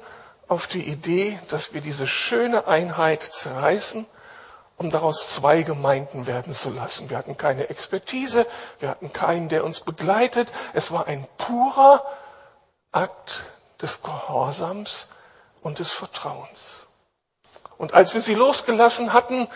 auf 0.48 0.68
die 0.68 0.84
Idee, 0.84 1.40
dass 1.50 1.74
wir 1.74 1.82
diese 1.82 2.06
schöne 2.06 2.68
Einheit 2.68 3.24
zerreißen, 3.24 4.06
um 4.78 4.92
daraus 4.92 5.34
zwei 5.34 5.64
Gemeinden 5.64 6.28
werden 6.28 6.54
zu 6.54 6.70
lassen. 6.70 7.10
Wir 7.10 7.18
hatten 7.18 7.38
keine 7.38 7.72
Expertise, 7.72 8.46
wir 8.80 8.90
hatten 8.90 9.12
keinen, 9.12 9.50
der 9.50 9.64
uns 9.66 9.80
begleitet. 9.80 10.52
Es 10.74 10.92
war 10.92 11.08
ein 11.08 11.28
purer 11.40 12.06
Akt 12.92 13.44
des 13.82 14.02
Gehorsams 14.02 15.10
und 15.62 15.80
des 15.80 15.92
Vertrauens. 15.92 16.88
Und 17.78 17.94
als 17.94 18.14
wir 18.14 18.22
sie 18.22 18.34
losgelassen 18.34 19.14
hatten, 19.14 19.48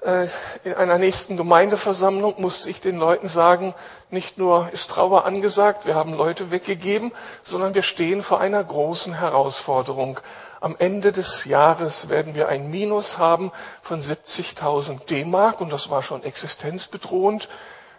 äh, 0.00 0.28
in 0.62 0.74
einer 0.74 0.98
nächsten 0.98 1.36
Gemeindeversammlung 1.36 2.34
musste 2.38 2.70
ich 2.70 2.80
den 2.80 2.98
Leuten 2.98 3.28
sagen, 3.28 3.74
nicht 4.10 4.38
nur 4.38 4.70
ist 4.72 4.90
Trauer 4.90 5.26
angesagt, 5.26 5.86
wir 5.86 5.94
haben 5.94 6.14
Leute 6.14 6.50
weggegeben, 6.50 7.12
sondern 7.42 7.74
wir 7.74 7.82
stehen 7.82 8.22
vor 8.22 8.40
einer 8.40 8.62
großen 8.62 9.14
Herausforderung. 9.14 10.20
Am 10.60 10.76
Ende 10.78 11.12
des 11.12 11.44
Jahres 11.44 12.08
werden 12.08 12.34
wir 12.34 12.48
ein 12.48 12.70
Minus 12.70 13.18
haben 13.18 13.52
von 13.82 14.00
70.000 14.00 15.04
D-Mark 15.06 15.60
und 15.60 15.72
das 15.72 15.90
war 15.90 16.02
schon 16.02 16.22
existenzbedrohend, 16.22 17.48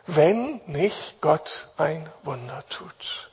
wenn 0.08 0.62
nicht 0.66 1.22
Gott 1.22 1.68
ein 1.78 2.10
Wunder 2.24 2.64
tut. 2.70 3.30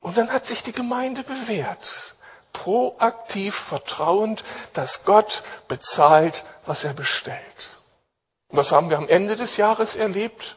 Und 0.00 0.16
dann 0.16 0.32
hat 0.32 0.46
sich 0.46 0.62
die 0.62 0.72
Gemeinde 0.72 1.22
bewährt 1.22 2.14
proaktiv 2.52 3.54
vertrauend, 3.54 4.42
dass 4.72 5.04
Gott 5.04 5.42
bezahlt, 5.68 6.44
was 6.66 6.84
er 6.84 6.92
bestellt. 6.92 7.68
Und 8.48 8.58
was 8.58 8.72
haben 8.72 8.90
wir 8.90 8.98
am 8.98 9.08
Ende 9.08 9.36
des 9.36 9.56
Jahres 9.56 9.96
erlebt? 9.96 10.56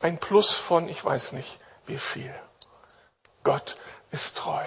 Ein 0.00 0.18
Plus 0.18 0.54
von, 0.54 0.88
ich 0.88 1.04
weiß 1.04 1.32
nicht 1.32 1.60
wie 1.86 1.98
viel. 1.98 2.34
Gott 3.42 3.76
ist 4.10 4.36
treu. 4.36 4.64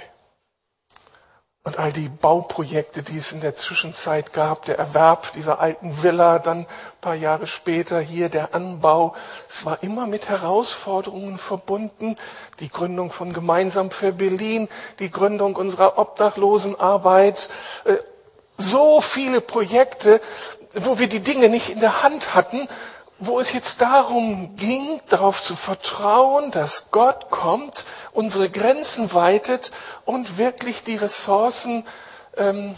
Und 1.67 1.79
all 1.79 1.91
die 1.91 2.07
Bauprojekte, 2.07 3.03
die 3.03 3.17
es 3.17 3.33
in 3.33 3.41
der 3.41 3.53
Zwischenzeit 3.53 4.31
gab, 4.31 4.63
der 4.63 4.77
Erwerb 4.77 5.33
dieser 5.33 5.59
alten 5.59 6.01
Villa, 6.01 6.39
dann 6.39 6.59
ein 6.59 6.67
paar 7.01 7.13
Jahre 7.13 7.45
später 7.45 7.99
hier 7.99 8.29
der 8.29 8.55
Anbau, 8.55 9.15
es 9.49 9.65
war 9.65 9.83
immer 9.83 10.07
mit 10.07 10.29
Herausforderungen 10.29 11.37
verbunden. 11.37 12.15
Die 12.61 12.69
Gründung 12.69 13.11
von 13.11 13.33
Gemeinsam 13.33 13.91
für 13.91 14.13
Berlin, 14.13 14.69
die 14.99 15.11
Gründung 15.11 15.57
unserer 15.57 15.97
Obdachlosenarbeit, 15.97 17.49
äh, 17.83 17.97
so 18.57 19.01
viele 19.01 19.41
Projekte, 19.41 20.21
wo 20.73 20.99
wir 20.99 21.09
die 21.09 21.19
Dinge 21.19 21.49
nicht 21.49 21.67
in 21.67 21.81
der 21.81 22.01
Hand 22.01 22.33
hatten 22.33 22.69
wo 23.19 23.39
es 23.39 23.51
jetzt 23.51 23.81
darum 23.81 24.55
ging, 24.55 25.01
darauf 25.07 25.41
zu 25.41 25.55
vertrauen, 25.55 26.51
dass 26.51 26.91
Gott 26.91 27.29
kommt, 27.29 27.85
unsere 28.11 28.49
Grenzen 28.49 29.13
weitet 29.13 29.71
und 30.05 30.37
wirklich 30.37 30.83
die 30.83 30.95
Ressourcen 30.95 31.85
ähm, 32.35 32.75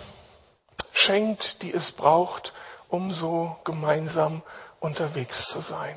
schenkt, 0.93 1.61
die 1.61 1.73
es 1.73 1.91
braucht, 1.91 2.53
um 2.87 3.11
so 3.11 3.57
gemeinsam 3.63 4.41
unterwegs 4.79 5.49
zu 5.49 5.61
sein. 5.61 5.95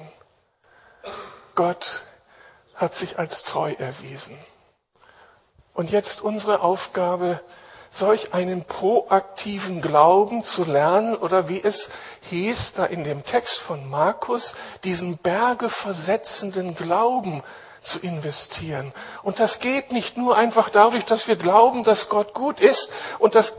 Gott 1.54 2.02
hat 2.74 2.94
sich 2.94 3.18
als 3.18 3.44
treu 3.44 3.72
erwiesen. 3.72 4.36
Und 5.74 5.90
jetzt 5.90 6.20
unsere 6.20 6.60
Aufgabe, 6.60 7.40
solch 7.92 8.32
einen 8.32 8.64
proaktiven 8.64 9.82
Glauben 9.82 10.42
zu 10.42 10.64
lernen 10.64 11.14
oder 11.14 11.48
wie 11.48 11.62
es 11.62 11.90
hieß 12.30 12.72
da 12.74 12.86
in 12.86 13.04
dem 13.04 13.22
Text 13.22 13.58
von 13.58 13.88
Markus, 13.88 14.54
diesen 14.82 15.18
Berge 15.18 15.68
versetzenden 15.68 16.74
Glauben 16.74 17.42
zu 17.80 17.98
investieren. 18.00 18.92
Und 19.22 19.40
das 19.40 19.58
geht 19.58 19.92
nicht 19.92 20.16
nur 20.16 20.36
einfach 20.36 20.70
dadurch, 20.70 21.04
dass 21.04 21.28
wir 21.28 21.36
glauben, 21.36 21.84
dass 21.84 22.08
Gott 22.08 22.32
gut 22.32 22.60
ist 22.60 22.92
und 23.18 23.34
dass, 23.34 23.54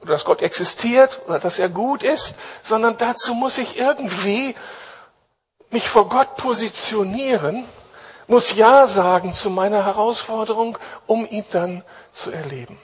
oder 0.00 0.12
dass 0.12 0.24
Gott 0.24 0.40
existiert 0.40 1.20
oder 1.26 1.38
dass 1.38 1.58
er 1.58 1.68
gut 1.68 2.02
ist, 2.02 2.38
sondern 2.62 2.96
dazu 2.96 3.34
muss 3.34 3.58
ich 3.58 3.76
irgendwie 3.76 4.54
mich 5.70 5.88
vor 5.88 6.08
Gott 6.08 6.36
positionieren, 6.36 7.66
muss 8.28 8.54
Ja 8.54 8.86
sagen 8.86 9.34
zu 9.34 9.50
meiner 9.50 9.84
Herausforderung, 9.84 10.78
um 11.06 11.26
ihn 11.26 11.44
dann 11.50 11.82
zu 12.12 12.30
erleben. 12.30 12.78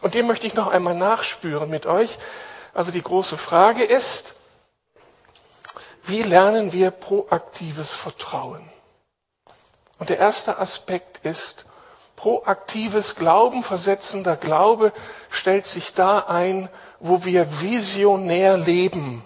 Und 0.00 0.14
dem 0.14 0.26
möchte 0.26 0.46
ich 0.46 0.54
noch 0.54 0.68
einmal 0.68 0.94
nachspüren 0.94 1.68
mit 1.68 1.86
euch. 1.86 2.18
Also 2.72 2.90
die 2.90 3.02
große 3.02 3.36
Frage 3.36 3.84
ist, 3.84 4.36
wie 6.02 6.22
lernen 6.22 6.72
wir 6.72 6.90
proaktives 6.90 7.92
Vertrauen? 7.92 8.68
Und 9.98 10.08
der 10.08 10.18
erste 10.18 10.58
Aspekt 10.58 11.24
ist, 11.24 11.66
proaktives 12.16 13.16
Glauben, 13.16 13.62
versetzender 13.62 14.36
Glaube 14.36 14.92
stellt 15.30 15.66
sich 15.66 15.94
da 15.94 16.20
ein, 16.20 16.68
wo 17.00 17.24
wir 17.24 17.60
visionär 17.60 18.56
leben. 18.56 19.24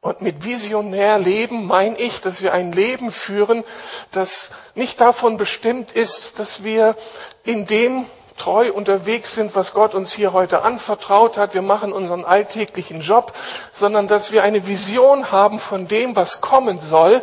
Und 0.00 0.22
mit 0.22 0.44
visionär 0.44 1.18
leben 1.18 1.66
meine 1.66 1.98
ich, 1.98 2.22
dass 2.22 2.40
wir 2.40 2.54
ein 2.54 2.72
Leben 2.72 3.12
führen, 3.12 3.64
das 4.12 4.50
nicht 4.74 5.00
davon 5.00 5.36
bestimmt 5.36 5.92
ist, 5.92 6.38
dass 6.38 6.64
wir 6.64 6.96
in 7.44 7.66
dem 7.66 8.06
treu 8.40 8.72
unterwegs 8.72 9.34
sind, 9.34 9.54
was 9.54 9.74
Gott 9.74 9.94
uns 9.94 10.12
hier 10.12 10.32
heute 10.32 10.62
anvertraut 10.62 11.36
hat. 11.36 11.52
Wir 11.52 11.62
machen 11.62 11.92
unseren 11.92 12.24
alltäglichen 12.24 13.02
Job, 13.02 13.34
sondern 13.70 14.08
dass 14.08 14.32
wir 14.32 14.42
eine 14.42 14.66
Vision 14.66 15.30
haben 15.30 15.60
von 15.60 15.88
dem, 15.88 16.16
was 16.16 16.40
kommen 16.40 16.80
soll. 16.80 17.22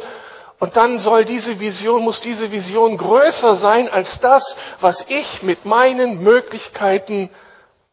Und 0.60 0.76
dann 0.76 1.00
soll 1.00 1.26
diese 1.26 1.60
Vision, 1.60 2.04
muss 2.04 2.22
diese 2.22 2.52
Vision 2.52 2.98
größer 2.98 3.56
sein 3.56 3.90
als 3.90 4.20
das, 4.20 4.58
was 4.80 5.08
ich 5.10 5.42
mit 5.42 5.66
meinen 5.66 6.22
Möglichkeiten 6.22 7.30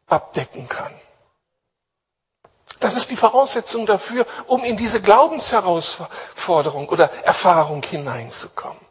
abdecken 0.07 0.69
kann. 0.69 0.93
Das 2.81 2.95
ist 2.95 3.11
die 3.11 3.17
Voraussetzung 3.17 3.87
dafür, 3.87 4.27
um 4.47 4.63
in 4.65 4.77
diese 4.77 5.01
Glaubensherausforderung 5.01 6.91
oder 6.91 7.11
Erfahrung 7.25 7.83
hineinzukommen. 7.83 8.84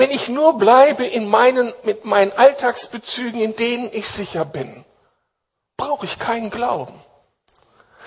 Wenn 0.00 0.12
ich 0.12 0.30
nur 0.30 0.56
bleibe 0.56 1.04
in 1.04 1.28
meinen, 1.28 1.74
mit 1.82 2.06
meinen 2.06 2.32
Alltagsbezügen, 2.32 3.38
in 3.38 3.54
denen 3.54 3.90
ich 3.92 4.08
sicher 4.08 4.46
bin, 4.46 4.86
brauche 5.76 6.06
ich 6.06 6.18
keinen 6.18 6.48
Glauben. 6.48 6.98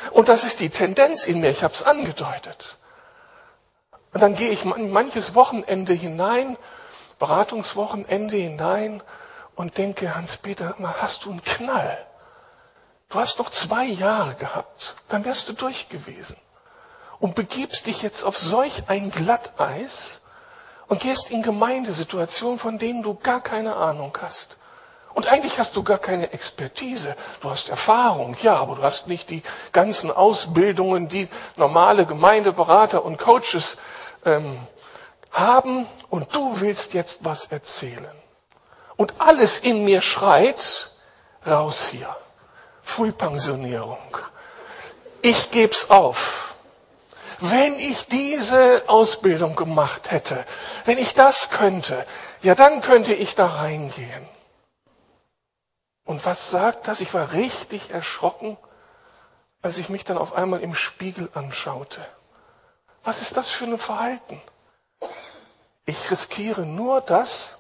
Und 0.10 0.28
das 0.28 0.44
ist 0.44 0.60
die 0.60 0.72
Tendenz 0.72 1.28
in 1.28 1.40
mir, 1.40 1.52
ich 1.52 1.64
habe 1.64 1.76
es 1.76 1.84
angedeutet. 1.84 2.80
Und 4.12 4.24
dann 4.24 4.34
gehe 4.34 4.50
ich 4.50 4.66
manches 4.66 5.36
Wochenende 5.36 5.94
hinein, 5.94 6.58
Beratungswochenende 7.20 8.38
hinein 8.38 9.04
und 9.54 9.78
denke, 9.78 10.16
Hans-Peter, 10.16 10.76
hast 11.00 11.26
du 11.26 11.30
einen 11.30 11.44
Knall? 11.44 12.04
Du 13.10 13.20
hast 13.20 13.38
noch 13.38 13.52
zwei 13.52 13.86
Jahre 13.86 14.34
gehabt, 14.34 14.96
dann 15.10 15.26
wärst 15.26 15.48
du 15.48 15.54
durch 15.54 15.90
gewesen. 15.90 16.38
Und 17.20 17.36
begibst 17.36 17.86
dich 17.86 18.02
jetzt 18.02 18.24
auf 18.24 18.40
solch 18.40 18.86
ein 18.88 19.12
Glatteis, 19.12 20.23
und 20.88 21.02
gehst 21.02 21.32
in 21.32 21.42
Gemeindesituationen, 21.42 22.60
von 22.60 22.78
denen 22.78 23.04
du 23.04 23.16
gar 23.16 23.42
keine 23.42 23.76
Ahnung 23.76 24.18
hast. 24.22 24.58
Und 25.14 25.28
eigentlich 25.28 25.60
hast 25.60 25.76
du 25.76 25.84
gar 25.84 26.00
keine 26.00 26.34
Expertise. 26.34 27.16
Du 27.42 27.50
hast 27.50 27.70
Erfahrung, 27.70 28.36
ja, 28.42 28.56
aber 28.56 28.76
du 28.76 28.84
hast 28.84 29.08
nicht 29.08 29.30
die 29.30 29.44
ganzen 29.72 30.10
Ausbildungen, 30.12 31.08
die 31.08 31.28
normale 31.56 32.06
Gemeindeberater 32.06 33.06
und 33.06 33.18
Coaches 33.20 33.78
ähm, 34.26 34.58
haben. 35.32 35.86
Und 36.10 36.36
du 36.36 36.60
willst 36.62 36.94
jetzt 36.94 37.24
was 37.24 37.46
erzählen. 37.46 38.16
Und 38.96 39.14
alles 39.20 39.60
in 39.60 39.86
mir 39.86 40.02
schreit, 40.02 40.92
raus 41.46 41.90
hier. 41.92 42.16
Frühpensionierung. 42.82 44.18
Ich 45.22 45.52
geb's 45.52 45.90
auf 45.90 46.53
wenn 47.46 47.78
ich 47.78 48.06
diese 48.08 48.84
Ausbildung 48.88 49.58
gemacht 49.58 50.12
hätte, 50.12 50.46
wenn 50.86 50.98
ich 50.98 51.14
das 51.14 51.50
könnte, 51.50 52.06
ja, 52.42 52.56
dann 52.56 52.80
könnte 52.80 53.14
ich 53.14 53.36
da 53.36 53.48
reingehen. 53.48 54.30
Und 56.06 56.26
was 56.26 56.52
sagt 56.52 56.88
das? 56.88 57.02
Ich 57.02 57.14
war 57.14 57.34
richtig 57.34 57.92
erschrocken, 57.92 58.56
als 59.62 59.78
ich 59.78 59.90
mich 59.90 60.06
dann 60.06 60.18
auf 60.18 60.34
einmal 60.34 60.62
im 60.62 60.74
Spiegel 60.74 61.30
anschaute. 61.34 62.06
Was 63.04 63.22
ist 63.22 63.36
das 63.36 63.50
für 63.50 63.66
ein 63.66 63.78
Verhalten? 63.78 64.42
Ich 65.86 66.12
riskiere 66.12 66.66
nur 66.66 67.02
das, 67.02 67.58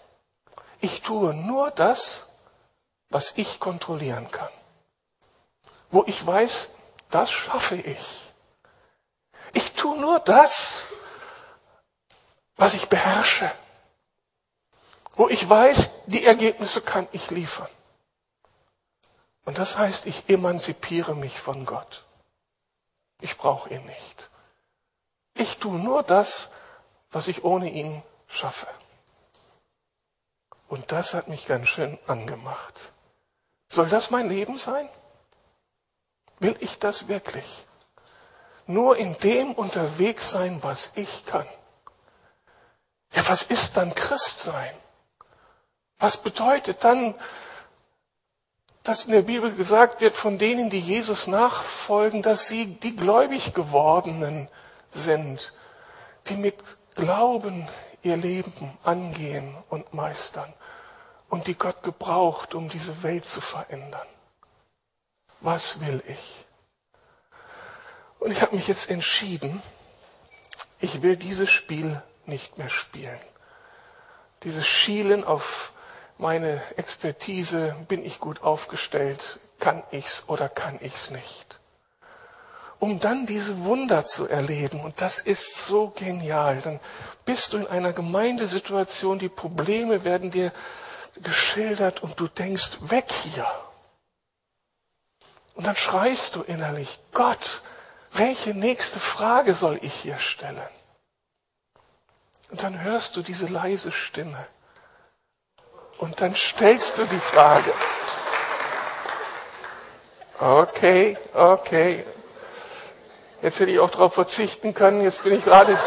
ich 0.79 1.01
tue 1.01 1.33
nur 1.33 1.71
das, 1.71 2.27
was 3.09 3.33
ich 3.35 3.59
kontrollieren 3.59 4.31
kann. 4.31 4.49
Wo 5.91 6.05
ich 6.07 6.25
weiß, 6.25 6.69
das 7.09 7.29
schaffe 7.29 7.75
ich. 7.75 8.22
Tue 9.83 9.97
nur 9.97 10.21
das, 10.21 10.87
was 12.55 12.73
ich 12.73 12.87
beherrsche. 12.87 13.51
Wo 15.17 15.27
ich 15.27 15.49
weiß, 15.49 16.05
die 16.05 16.23
Ergebnisse 16.23 16.79
kann 16.79 17.05
ich 17.11 17.31
liefern. 17.31 17.67
Und 19.43 19.57
das 19.57 19.77
heißt, 19.77 20.05
ich 20.05 20.29
emanzipiere 20.29 21.15
mich 21.15 21.37
von 21.37 21.65
Gott. 21.65 22.05
Ich 23.19 23.37
brauche 23.37 23.73
ihn 23.73 23.85
nicht. 23.85 24.29
Ich 25.33 25.57
tue 25.57 25.77
nur 25.77 26.01
das, 26.01 26.47
was 27.11 27.27
ich 27.27 27.43
ohne 27.43 27.69
ihn 27.69 28.03
schaffe. 28.27 28.67
Und 30.69 30.93
das 30.93 31.13
hat 31.13 31.27
mich 31.27 31.45
ganz 31.45 31.67
schön 31.67 31.99
angemacht. 32.07 32.93
Soll 33.67 33.89
das 33.89 34.11
mein 34.11 34.29
Leben 34.29 34.57
sein? 34.57 34.87
Will 36.39 36.55
ich 36.61 36.79
das 36.79 37.09
wirklich? 37.09 37.65
Nur 38.67 38.97
in 38.97 39.17
dem 39.17 39.53
unterwegs 39.53 40.31
sein, 40.31 40.59
was 40.61 40.93
ich 40.95 41.25
kann. 41.25 41.47
Ja, 43.13 43.27
was 43.27 43.43
ist 43.43 43.77
dann 43.77 43.93
Christsein? 43.93 44.73
Was 45.99 46.17
bedeutet 46.17 46.83
dann, 46.83 47.15
dass 48.83 49.05
in 49.05 49.13
der 49.13 49.21
Bibel 49.21 49.53
gesagt 49.53 50.01
wird 50.01 50.15
von 50.15 50.37
denen, 50.37 50.69
die 50.69 50.79
Jesus 50.79 51.27
nachfolgen, 51.27 52.21
dass 52.21 52.47
sie 52.47 52.65
die 52.65 52.95
gläubig 52.95 53.53
gewordenen 53.53 54.49
sind, 54.91 55.53
die 56.27 56.35
mit 56.35 56.57
Glauben 56.95 57.67
ihr 58.03 58.17
Leben 58.17 58.77
angehen 58.83 59.55
und 59.69 59.93
meistern 59.93 60.53
und 61.29 61.47
die 61.47 61.55
Gott 61.55 61.81
gebraucht, 61.81 62.53
um 62.53 62.69
diese 62.69 63.01
Welt 63.01 63.25
zu 63.25 63.41
verändern. 63.41 64.07
Was 65.39 65.79
will 65.81 66.03
ich? 66.07 66.45
Und 68.23 68.31
ich 68.31 68.41
habe 68.41 68.55
mich 68.55 68.69
jetzt 68.69 68.89
entschieden, 68.89 69.61
ich 70.79 71.01
will 71.01 71.17
dieses 71.17 71.51
Spiel 71.51 72.01
nicht 72.25 72.57
mehr 72.57 72.69
spielen. 72.69 73.19
Dieses 74.43 74.65
Schielen 74.65 75.25
auf 75.25 75.73
meine 76.17 76.63
Expertise, 76.77 77.75
bin 77.89 78.05
ich 78.05 78.21
gut 78.21 78.41
aufgestellt, 78.41 79.39
kann 79.59 79.83
ich's 79.91 80.23
oder 80.27 80.47
kann 80.47 80.79
ich's 80.81 81.09
nicht. 81.09 81.59
Um 82.79 83.01
dann 83.01 83.25
diese 83.25 83.65
Wunder 83.65 84.05
zu 84.05 84.29
erleben, 84.29 84.79
und 84.79 85.01
das 85.01 85.19
ist 85.19 85.65
so 85.65 85.89
genial, 85.89 86.61
dann 86.61 86.79
bist 87.25 87.51
du 87.51 87.57
in 87.57 87.67
einer 87.67 87.91
Gemeindesituation, 87.91 89.19
die 89.19 89.27
Probleme 89.27 90.05
werden 90.05 90.31
dir 90.31 90.53
geschildert 91.21 92.01
und 92.01 92.17
du 92.21 92.29
denkst, 92.29 92.89
weg 92.89 93.11
hier. 93.11 93.47
Und 95.55 95.67
dann 95.67 95.75
schreist 95.75 96.37
du 96.37 96.41
innerlich, 96.41 96.99
Gott, 97.11 97.61
welche 98.13 98.53
nächste 98.53 98.99
Frage 98.99 99.53
soll 99.53 99.79
ich 99.81 99.93
hier 99.93 100.17
stellen? 100.17 100.61
Und 102.51 102.61
dann 102.61 102.81
hörst 102.81 103.15
du 103.15 103.21
diese 103.21 103.47
leise 103.47 103.91
Stimme. 103.91 104.45
Und 105.97 106.21
dann 106.21 106.35
stellst 106.35 106.97
du 106.97 107.05
die 107.05 107.19
Frage. 107.19 107.73
Okay, 110.39 111.17
okay. 111.33 112.05
Jetzt 113.41 113.59
hätte 113.59 113.71
ich 113.71 113.79
auch 113.79 113.89
darauf 113.89 114.13
verzichten 114.13 114.73
können. 114.73 115.01
Jetzt 115.01 115.23
bin 115.23 115.33
ich 115.33 115.43
gerade, 115.43 115.79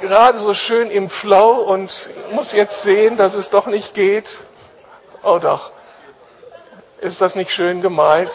gerade 0.00 0.38
so 0.38 0.54
schön 0.54 0.90
im 0.90 1.10
Flow 1.10 1.52
und 1.52 2.10
muss 2.32 2.52
jetzt 2.52 2.82
sehen, 2.82 3.16
dass 3.16 3.34
es 3.34 3.50
doch 3.50 3.66
nicht 3.66 3.94
geht. 3.94 4.40
Oh 5.22 5.38
doch. 5.38 5.70
Ist 7.00 7.20
das 7.20 7.34
nicht 7.34 7.52
schön 7.52 7.80
gemalt? 7.80 8.30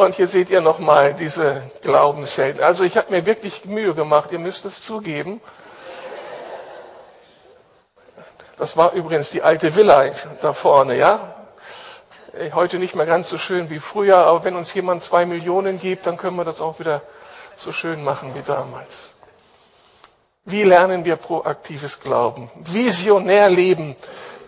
Und 0.00 0.14
hier 0.14 0.26
seht 0.26 0.48
ihr 0.48 0.62
nochmal 0.62 1.12
diese 1.12 1.62
Glaubenshelden. 1.82 2.62
Also 2.62 2.84
ich 2.84 2.96
habe 2.96 3.10
mir 3.10 3.26
wirklich 3.26 3.66
Mühe 3.66 3.92
gemacht, 3.94 4.32
ihr 4.32 4.38
müsst 4.38 4.64
es 4.64 4.82
zugeben. 4.82 5.42
Das 8.56 8.78
war 8.78 8.94
übrigens 8.94 9.28
die 9.28 9.42
alte 9.42 9.76
Villa 9.76 10.10
da 10.40 10.54
vorne, 10.54 10.96
ja. 10.96 11.34
Heute 12.54 12.78
nicht 12.78 12.94
mehr 12.94 13.04
ganz 13.04 13.28
so 13.28 13.36
schön 13.36 13.68
wie 13.68 13.78
früher, 13.78 14.16
aber 14.16 14.42
wenn 14.44 14.56
uns 14.56 14.72
jemand 14.72 15.02
zwei 15.02 15.26
Millionen 15.26 15.78
gibt, 15.78 16.06
dann 16.06 16.16
können 16.16 16.36
wir 16.36 16.46
das 16.46 16.62
auch 16.62 16.78
wieder 16.78 17.02
so 17.54 17.70
schön 17.70 18.02
machen 18.02 18.34
wie 18.34 18.40
damals. 18.40 19.12
Wie 20.46 20.62
lernen 20.62 21.04
wir 21.04 21.16
proaktives 21.16 22.00
Glauben? 22.00 22.50
Visionär 22.54 23.50
leben 23.50 23.96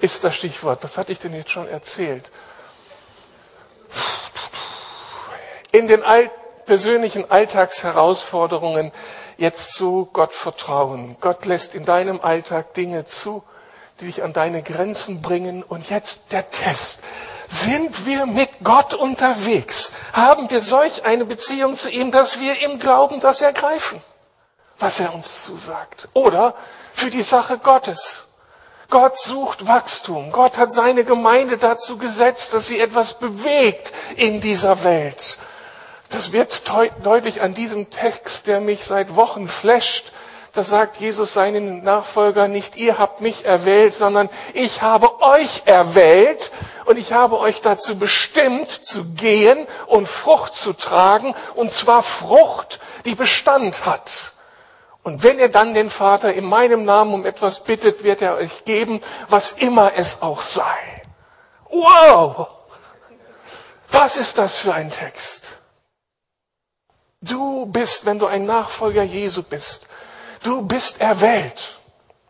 ist 0.01 0.25
das 0.25 0.35
Stichwort. 0.35 0.79
Was 0.83 0.97
hatte 0.97 1.13
ich 1.13 1.19
denn 1.19 1.35
jetzt 1.35 1.51
schon 1.51 1.69
erzählt? 1.69 2.31
In 5.73 5.87
den 5.89 6.03
all 6.03 6.31
persönlichen 6.67 7.31
Alltagsherausforderungen 7.31 8.93
jetzt 9.39 9.75
zu 9.75 10.09
Gott 10.13 10.35
vertrauen. 10.35 11.17
Gott 11.21 11.45
lässt 11.47 11.75
in 11.75 11.85
deinem 11.85 12.21
Alltag 12.21 12.75
Dinge 12.75 13.05
zu, 13.05 13.43
die 14.01 14.07
dich 14.07 14.23
an 14.23 14.33
deine 14.33 14.63
Grenzen 14.63 15.23
bringen. 15.23 15.63
Und 15.63 15.91
jetzt 15.91 16.33
der 16.33 16.51
Test. 16.51 17.03
Sind 17.49 18.07
wir 18.07 18.27
mit 18.27 18.51
Gott 18.63 18.95
unterwegs? 18.95 19.93
Haben 20.13 20.49
wir 20.51 20.61
solch 20.61 21.05
eine 21.05 21.25
Beziehung 21.25 21.75
zu 21.75 21.91
ihm, 21.91 22.11
dass 22.11 22.41
wir 22.41 22.63
ihm 22.63 22.79
glauben, 22.79 23.21
das 23.21 23.41
ergreifen, 23.41 24.01
was 24.79 25.01
er 25.01 25.13
uns 25.13 25.43
zusagt? 25.43 26.09
Oder 26.15 26.55
für 26.95 27.11
die 27.11 27.23
Sache 27.23 27.59
Gottes. 27.59 28.29
Gott 28.89 29.19
sucht 29.19 29.67
Wachstum. 29.67 30.33
Gott 30.33 30.59
hat 30.59 30.73
seine 30.73 31.05
Gemeinde 31.05 31.57
dazu 31.57 31.97
gesetzt, 31.97 32.53
dass 32.53 32.67
sie 32.67 32.79
etwas 32.79 33.19
bewegt 33.19 33.93
in 34.17 34.41
dieser 34.43 34.85
Welt. 34.85 35.39
Das 36.13 36.33
wird 36.33 36.63
deutlich 37.05 37.41
an 37.41 37.55
diesem 37.55 37.89
Text, 37.89 38.47
der 38.47 38.61
mich 38.61 38.85
seit 38.85 39.17
Wochen 39.17 39.49
flasht. 39.49 40.13
Da 40.53 40.63
sagt 40.63 40.99
Jesus 40.99 41.33
seinen 41.33 41.83
Nachfolgern 41.83 42.53
nicht, 42.53 42.77
ihr 42.77 42.99
habt 42.99 43.23
mich 43.23 43.47
erwählt, 43.47 43.95
sondern 43.95 44.29
ich 44.53 44.83
habe 44.83 45.23
euch 45.23 45.63
erwählt 45.65 46.53
und 46.85 46.99
ich 46.99 47.15
habe 47.15 47.39
euch 47.39 47.63
dazu 47.63 47.99
bestimmt, 47.99 48.69
zu 48.69 49.15
gehen 49.15 49.67
und 49.87 50.07
Frucht 50.07 50.53
zu 50.53 50.75
tragen, 50.75 51.35
und 51.55 51.73
zwar 51.73 52.03
Frucht, 52.03 52.81
die 53.07 53.15
Bestand 53.15 53.87
hat. 53.87 54.33
Und 55.03 55.23
wenn 55.23 55.39
ihr 55.39 55.49
dann 55.49 55.73
den 55.73 55.89
Vater 55.89 56.35
in 56.35 56.45
meinem 56.45 56.85
Namen 56.85 57.15
um 57.15 57.25
etwas 57.25 57.65
bittet, 57.65 58.05
wird 58.05 58.21
er 58.21 58.37
euch 58.37 58.67
geben, 58.67 59.01
was 59.29 59.53
immer 59.53 59.93
es 59.97 60.21
auch 60.21 60.43
sei. 60.43 61.03
Wow! 61.71 62.49
Was 63.91 64.19
ist 64.19 64.37
das 64.37 64.59
für 64.59 64.75
ein 64.75 64.91
Text? 64.91 65.62
Du 67.23 67.67
bist, 67.67 68.05
wenn 68.05 68.19
du 68.19 68.27
ein 68.27 68.45
Nachfolger 68.45 69.05
Jesu 69.05 69.45
bist, 69.45 69.87
du 70.43 70.63
bist 70.63 71.01
erwählt. 71.01 71.79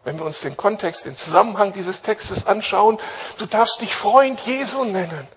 Wenn 0.04 0.18
wir 0.18 0.26
uns 0.26 0.40
den 0.40 0.56
Kontext, 0.56 1.06
den 1.06 1.16
Zusammenhang 1.16 1.72
dieses 1.72 2.02
Textes 2.02 2.46
anschauen, 2.46 2.98
du 3.38 3.46
darfst 3.46 3.80
dich 3.80 3.94
Freund 3.94 4.40
Jesu 4.40 4.84
nennen. 4.84 5.28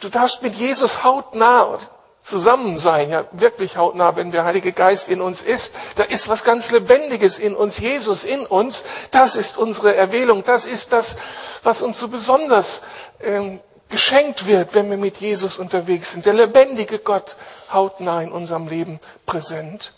Du 0.00 0.08
darfst 0.08 0.42
mit 0.42 0.54
Jesus 0.54 1.02
hautnah 1.02 1.80
zusammen 2.20 2.78
sein, 2.78 3.10
ja 3.10 3.24
wirklich 3.32 3.76
hautnah, 3.76 4.14
wenn 4.14 4.30
der 4.30 4.44
Heilige 4.44 4.72
Geist 4.72 5.08
in 5.08 5.20
uns 5.20 5.42
ist. 5.42 5.74
Da 5.96 6.04
ist 6.04 6.28
was 6.28 6.44
ganz 6.44 6.70
Lebendiges 6.70 7.38
in 7.38 7.56
uns, 7.56 7.78
Jesus 7.78 8.22
in 8.22 8.46
uns. 8.46 8.84
Das 9.10 9.34
ist 9.34 9.56
unsere 9.56 9.96
Erwählung. 9.96 10.44
Das 10.44 10.66
ist 10.66 10.92
das, 10.92 11.16
was 11.62 11.82
uns 11.82 11.98
so 11.98 12.08
besonders 12.08 12.82
ähm, 13.22 13.60
geschenkt 13.88 14.46
wird, 14.46 14.74
wenn 14.74 14.90
wir 14.90 14.98
mit 14.98 15.16
Jesus 15.16 15.58
unterwegs 15.58 16.12
sind. 16.12 16.26
Der 16.26 16.34
lebendige 16.34 16.98
Gott 16.98 17.36
hautnah 17.72 18.22
in 18.22 18.32
unserem 18.32 18.68
Leben 18.68 19.00
präsent. 19.26 19.94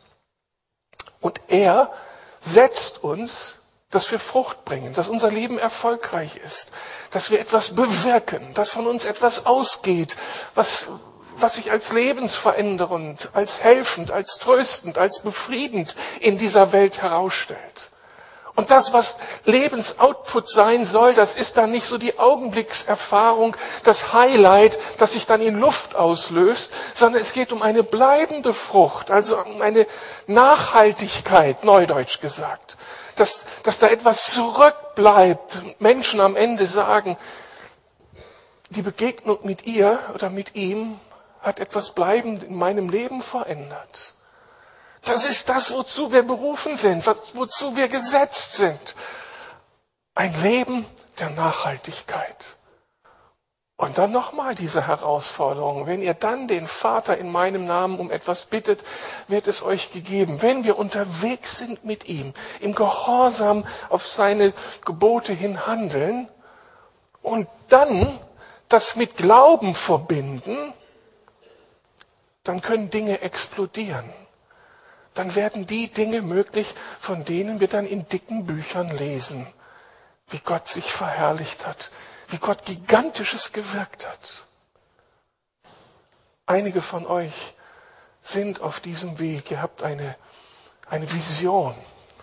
Und 1.21 1.41
er 1.49 1.93
setzt 2.41 3.05
uns, 3.05 3.59
dass 3.91 4.11
wir 4.11 4.21
Frucht 4.21 4.65
bringen, 4.65 4.95
dass 4.95 5.09
unser 5.09 5.31
Leben 5.31 5.59
erfolgreich 5.59 6.37
ist, 6.37 6.71
dass 7.11 7.31
wir 7.31 7.41
etwas 7.41 7.75
bewirken, 7.75 8.55
dass 8.55 8.71
von 8.71 8.87
uns 8.87 9.05
etwas 9.05 9.47
ausgeht, 9.47 10.17
was, 10.55 10.87
was 11.37 11.55
sich 11.55 11.71
als 11.71 11.93
lebensverändernd, 11.93 13.31
als 13.33 13.63
helfend, 13.63 14.13
als 14.13 14.39
tröstend, 14.39 14.97
als 14.97 15.21
befriedend 15.21 15.97
in 16.21 16.39
dieser 16.39 16.73
Welt 16.73 17.03
herausstellt. 17.03 17.91
Und 18.61 18.71
das, 18.71 18.93
was 18.93 19.17
Lebensoutput 19.47 20.47
sein 20.47 20.85
soll, 20.85 21.15
das 21.15 21.35
ist 21.35 21.57
dann 21.57 21.71
nicht 21.71 21.87
so 21.87 21.97
die 21.97 22.19
Augenblickserfahrung, 22.19 23.57
das 23.85 24.13
Highlight, 24.13 24.79
das 24.99 25.13
sich 25.13 25.25
dann 25.25 25.41
in 25.41 25.59
Luft 25.59 25.97
auslöst, 25.97 26.71
sondern 26.93 27.23
es 27.23 27.33
geht 27.33 27.53
um 27.53 27.63
eine 27.63 27.83
bleibende 27.83 28.53
Frucht, 28.53 29.11
also 29.11 29.39
um 29.39 29.63
eine 29.63 29.87
Nachhaltigkeit, 30.27 31.65
neudeutsch 31.65 32.21
gesagt. 32.21 32.77
Dass, 33.17 33.47
dass 33.63 33.79
da 33.79 33.87
etwas 33.87 34.31
zurückbleibt. 34.35 35.81
Menschen 35.81 36.21
am 36.21 36.37
Ende 36.37 36.67
sagen, 36.67 37.17
die 38.69 38.83
Begegnung 38.83 39.39
mit 39.43 39.65
ihr 39.65 40.01
oder 40.13 40.29
mit 40.29 40.55
ihm 40.55 41.01
hat 41.41 41.61
etwas 41.61 41.95
bleibend 41.95 42.43
in 42.43 42.57
meinem 42.57 42.91
Leben 42.91 43.23
verändert. 43.23 44.13
Das 45.03 45.25
ist 45.25 45.49
das, 45.49 45.73
wozu 45.73 46.13
wir 46.13 46.23
berufen 46.23 46.77
sind, 46.77 47.07
wozu 47.35 47.77
wir 47.77 47.89
gesetzt 47.89 48.55
sind. 48.55 48.95
Ein 50.15 50.41
Leben 50.43 50.87
der 51.19 51.31
Nachhaltigkeit. 51.31 52.57
Und 53.77 53.97
dann 53.97 54.13
nochmal 54.13 54.55
diese 54.55 54.87
Herausforderung. 54.87 55.87
Wenn 55.87 56.03
ihr 56.03 56.13
dann 56.13 56.49
den 56.49 56.67
Vater 56.67 57.17
in 57.17 57.33
meinem 57.33 57.65
Namen 57.65 57.99
um 57.99 58.11
etwas 58.11 58.45
bittet, 58.45 58.85
wird 59.27 59.47
es 59.47 59.63
euch 59.63 59.91
gegeben. 59.91 60.43
Wenn 60.43 60.65
wir 60.65 60.79
unterwegs 60.79 61.57
sind 61.57 61.83
mit 61.83 62.07
ihm, 62.07 62.35
im 62.61 62.75
Gehorsam 62.75 63.67
auf 63.89 64.07
seine 64.07 64.53
Gebote 64.85 65.33
hin 65.33 65.67
handeln 65.67 66.29
und 67.23 67.49
dann 67.71 68.19
das 68.69 68.97
mit 68.97 69.17
Glauben 69.17 69.75
verbinden, 69.75 70.75
dann 72.45 72.61
können 72.61 72.91
Dinge 72.91 73.23
explodieren 73.23 74.13
dann 75.15 75.35
werden 75.35 75.67
die 75.67 75.89
Dinge 75.89 76.23
möglich, 76.23 76.75
von 76.99 77.25
denen 77.25 77.61
wir 77.61 77.69
dann 77.69 77.87
in 77.87 78.09
dicken 78.09 78.47
Büchern 78.47 78.89
lesen, 78.89 79.47
wie 80.29 80.39
Gott 80.39 80.69
sich 80.69 80.93
verherrlicht 80.93 81.67
hat, 81.67 81.91
wie 82.29 82.39
Gott 82.39 82.65
gigantisches 82.65 83.53
gewirkt 83.53 84.07
hat. 84.07 84.47
Einige 86.47 86.81
von 86.81 87.07
euch 87.07 87.55
sind 88.23 88.61
auf 88.61 88.81
diesem 88.81 89.19
Weg. 89.19 89.51
Ihr 89.51 89.63
habt 89.63 89.83
eine, 89.83 90.17
eine 90.89 91.13
Vision. 91.13 91.75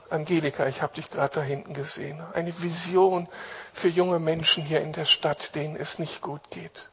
Angelika, 0.10 0.68
ich 0.68 0.82
habe 0.82 0.94
dich 0.96 1.10
gerade 1.10 1.36
da 1.36 1.42
hinten 1.42 1.74
gesehen. 1.74 2.22
Eine 2.34 2.62
Vision 2.62 3.28
für 3.74 3.90
junge 3.90 4.20
Menschen 4.20 4.64
hier 4.64 4.82
in 4.82 4.94
der 4.94 5.06
Stadt, 5.06 5.56
denen 5.56 5.76
es 5.76 6.00
nicht 6.00 6.22
gut 6.22 6.50
geht. 6.50 6.90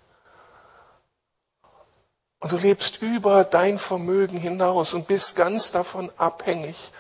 Und 2.45 2.53
du 2.53 2.59
lebst 2.59 3.01
über 3.01 3.43
dein 3.43 3.79
Vermögen 3.79 4.37
hinaus 4.37 4.93
und 4.93 5.07
bist 5.07 5.35
ganz 5.35 5.73
davon 5.73 6.13
abhängig, 6.19 6.93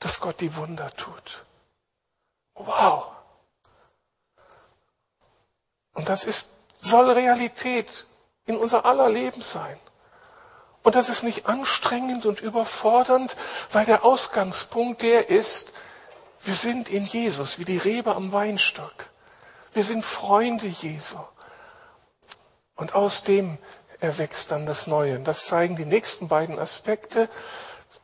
dass 0.00 0.20
Gott 0.20 0.38
die 0.40 0.54
Wunder 0.54 0.90
tut. 0.98 1.46
Wow. 2.54 3.06
Und 5.94 6.10
das 6.10 6.24
ist, 6.24 6.50
soll 6.78 7.10
Realität 7.10 8.04
in 8.44 8.58
unser 8.58 8.84
aller 8.84 9.08
Leben 9.08 9.40
sein. 9.40 9.80
Und 10.82 10.94
das 10.94 11.08
ist 11.08 11.22
nicht 11.22 11.46
anstrengend 11.46 12.26
und 12.26 12.42
überfordernd, 12.42 13.34
weil 13.70 13.86
der 13.86 14.04
Ausgangspunkt 14.04 15.00
der 15.00 15.30
ist, 15.30 15.72
wir 16.42 16.54
sind 16.54 16.90
in 16.90 17.04
Jesus, 17.04 17.58
wie 17.58 17.64
die 17.64 17.78
Rebe 17.78 18.14
am 18.14 18.34
Weinstock. 18.34 19.06
Wir 19.72 19.84
sind 19.84 20.04
Freunde 20.04 20.66
Jesu. 20.66 21.16
Und 22.74 22.94
aus 22.94 23.22
dem 23.22 23.56
erwächst 24.02 24.50
dann 24.50 24.66
das 24.66 24.86
Neue. 24.86 25.20
Das 25.20 25.46
zeigen 25.46 25.76
die 25.76 25.84
nächsten 25.84 26.28
beiden 26.28 26.58
Aspekte. 26.58 27.28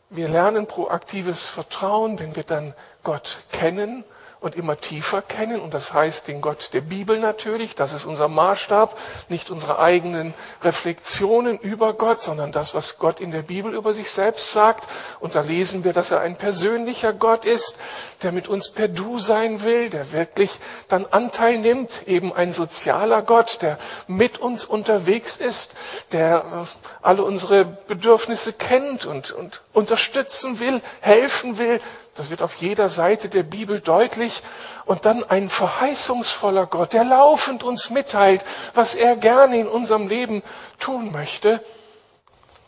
Wir 0.08 0.28
lernen 0.28 0.66
proaktives 0.66 1.46
Vertrauen, 1.46 2.18
wenn 2.18 2.37
wir 2.37 2.44
dann 2.44 2.72
Gott 3.02 3.38
kennen 3.52 4.04
und 4.40 4.55
immer 4.55 4.77
tiefer 4.77 5.22
kennen. 5.22 5.61
Und 5.61 5.74
das 5.74 5.92
heißt 5.92 6.29
den 6.29 6.40
Gott 6.40 6.70
der 6.72 6.81
Bibel 6.81 7.18
natürlich. 7.18 7.74
Das 7.74 7.92
ist 7.92 8.05
unser 8.05 8.29
Maßstab. 8.29 8.96
Nicht 9.29 9.51
unsere 9.51 9.79
eigenen 9.79 10.35
Reflexionen 10.62 11.59
über 11.59 11.94
Gott, 11.94 12.22
sondern 12.22 12.53
das, 12.53 12.74
was 12.74 12.98
Gott 12.98 13.20
in 13.20 13.31
der 13.31 13.42
Bibel 13.42 13.74
über 13.74 13.94
sich 13.94 14.11
selbst 14.11 14.53
sagt. 14.53 14.88
Und 15.20 15.35
da 15.35 15.40
lesen 15.40 15.85
wir, 15.85 15.92
dass 15.92 16.11
er 16.11 16.20
ein 16.20 16.37
persönlicher 16.37 17.12
Gott 17.12 17.44
ist, 17.44 17.81
der 18.22 18.33
mit 18.33 18.48
uns 18.48 18.70
per 18.70 18.88
Du 18.88 19.18
sein 19.18 19.62
will, 19.64 19.90
der 19.90 20.12
wirklich 20.12 20.51
dann 20.88 21.07
Anteil 21.07 21.59
nimmt. 21.59 22.07
Eben 22.07 22.33
ein 22.33 22.53
sozialer 22.53 23.22
Gott, 23.22 23.59
der 23.62 23.79
mit 24.07 24.38
uns 24.38 24.64
unterwegs 24.64 25.37
ist, 25.37 25.74
der 26.12 26.38
äh, 26.38 26.87
alle 27.03 27.22
unsere 27.22 27.64
Bedürfnisse 27.64 28.53
kennt 28.53 29.07
und, 29.07 29.33
und 29.33 29.62
unterstützen 29.72 30.61
will, 30.61 30.81
helfen 31.01 31.59
will, 31.59 31.81
das 32.18 32.31
wird 32.31 32.42
auf 32.42 32.57
jeder 32.57 32.88
Seite 32.88 33.28
der 33.28 33.44
Bibel 33.44 33.81
deutlich. 33.81 34.42
Und 34.85 35.04
dann 35.04 35.22
ein 35.24 35.48
verheißungsvoller 35.48 36.66
Gott, 36.66 36.92
der 36.92 37.04
laufend 37.04 37.62
uns 37.62 37.90
mitteilt, 37.90 38.44
was 38.74 38.94
er 38.94 39.16
gerne 39.16 39.59
in 39.59 39.68
unserem 39.68 40.09
Leben 40.09 40.42
tun 40.81 41.12
möchte. 41.12 41.62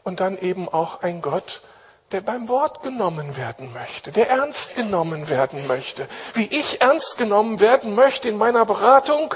Und 0.05 0.21
dann 0.21 0.39
eben 0.39 0.69
auch 0.69 1.03
ein 1.03 1.21
Gott, 1.21 1.63
der 2.13 2.21
beim 2.21 2.49
Wort 2.49 2.83
genommen 2.83 3.37
werden 3.37 3.73
möchte, 3.73 4.13
der 4.13 4.31
ernst 4.31 4.75
genommen 4.75 5.29
werden 5.29 5.67
möchte, 5.67 6.09
wie 6.35 6.47
ich 6.47 6.81
ernst 6.81 7.19
genommen 7.19 7.61
werden 7.61 7.95
möchte 7.95 8.29
in 8.29 8.37
meiner 8.37 8.65
Beratung 8.65 9.35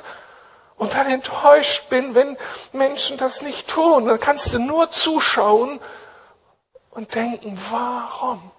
und 0.76 0.94
dann 0.94 1.06
enttäuscht 1.06 1.88
bin, 1.88 2.14
wenn 2.14 2.36
Menschen 2.72 3.16
das 3.16 3.42
nicht 3.42 3.68
tun. 3.68 4.06
Dann 4.06 4.18
kannst 4.18 4.52
du 4.54 4.58
nur 4.58 4.90
zuschauen 4.90 5.80
und 6.90 7.14
denken, 7.14 7.58
warum? 7.70 8.50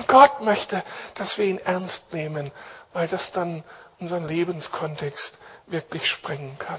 Und 0.00 0.08
Gott 0.08 0.40
möchte, 0.40 0.82
dass 1.12 1.36
wir 1.36 1.44
ihn 1.44 1.58
ernst 1.58 2.14
nehmen, 2.14 2.52
weil 2.94 3.06
das 3.06 3.32
dann 3.32 3.64
unseren 3.98 4.26
Lebenskontext 4.26 5.36
wirklich 5.66 6.08
sprengen 6.08 6.58
kann. 6.58 6.78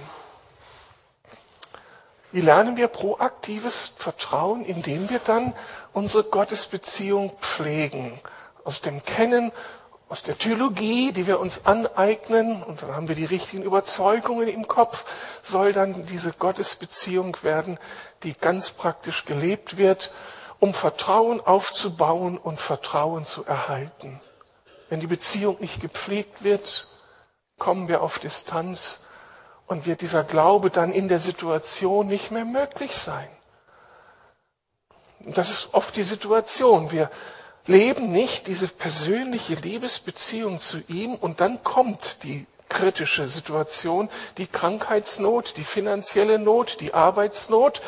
Wie 2.31 2.41
lernen 2.41 2.77
wir 2.77 2.88
proaktives 2.88 3.93
Vertrauen, 3.95 4.65
indem 4.65 5.12
wir 5.12 5.19
dann 5.19 5.53
unsere 5.93 6.23
Gottesbeziehung 6.23 7.38
pflegen? 7.39 8.19
Aus 8.63 8.81
dem 8.81 9.05
Kennen, 9.05 9.51
aus 10.10 10.23
der 10.23 10.36
Theologie, 10.36 11.12
die 11.12 11.27
wir 11.27 11.39
uns 11.39 11.67
aneignen, 11.67 12.63
und 12.63 12.81
dann 12.81 12.95
haben 12.95 13.07
wir 13.07 13.15
die 13.15 13.25
richtigen 13.25 13.62
Überzeugungen 13.62 14.47
im 14.47 14.67
Kopf, 14.67 15.05
soll 15.43 15.73
dann 15.73 16.07
diese 16.07 16.34
Gottesbeziehung 16.34 17.38
werden, 17.43 17.77
die 18.23 18.34
ganz 18.34 18.71
praktisch 18.71 19.25
gelebt 19.25 19.77
wird, 19.77 20.12
um 20.62 20.76
Vertrauen 20.76 21.41
aufzubauen 21.41 22.38
und 22.38 22.62
Vertrauen 22.62 23.26
zu 23.26 23.43
erhalten. 23.43 24.21
Wenn 24.89 25.00
die 25.00 25.08
Beziehung 25.08 25.58
nicht 25.60 25.82
gepflegt 25.82 26.43
wird, 26.43 26.88
kommen 27.58 27.88
wir 27.88 28.04
auf 28.04 28.19
Distanz 28.19 29.00
und 29.65 29.88
wird 29.88 30.02
dieser 30.02 30.24
Glaube 30.24 30.69
dann 30.69 30.91
in 30.91 31.08
der 31.08 31.19
Situation 31.19 32.08
nicht 32.08 32.30
mehr 32.30 32.45
möglich 32.45 32.95
sein. 32.95 33.28
Das 35.21 35.50
ist 35.50 35.74
oft 35.74 35.95
die 35.95 36.04
Situation. 36.04 36.91
Wir 36.91 37.10
leben 37.65 38.12
nicht 38.12 38.45
diese 38.45 38.67
persönliche 38.67 39.56
Liebesbeziehung 39.56 40.60
zu 40.60 40.78
ihm 40.88 41.15
und 41.15 41.41
dann 41.41 41.63
kommt 41.63 42.17
die 42.21 42.45
kritische 42.69 43.28
Situation, 43.28 44.10
die 44.38 44.47
Krankheitsnot, 44.47 45.56
die 45.58 45.63
finanzielle 45.63 46.39
Not, 46.39 46.78
die 46.80 46.93
Arbeitsnot. 46.93 47.82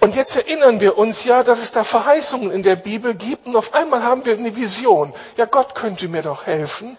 Und 0.00 0.14
jetzt 0.14 0.36
erinnern 0.36 0.80
wir 0.80 0.98
uns 0.98 1.24
ja, 1.24 1.42
dass 1.42 1.60
es 1.60 1.72
da 1.72 1.84
Verheißungen 1.84 2.50
in 2.50 2.62
der 2.62 2.76
Bibel 2.76 3.14
gibt 3.14 3.46
und 3.46 3.56
auf 3.56 3.74
einmal 3.74 4.02
haben 4.02 4.24
wir 4.24 4.36
eine 4.36 4.54
Vision. 4.56 5.14
Ja, 5.36 5.46
Gott 5.46 5.74
könnte 5.74 6.08
mir 6.08 6.22
doch 6.22 6.46
helfen. 6.46 6.96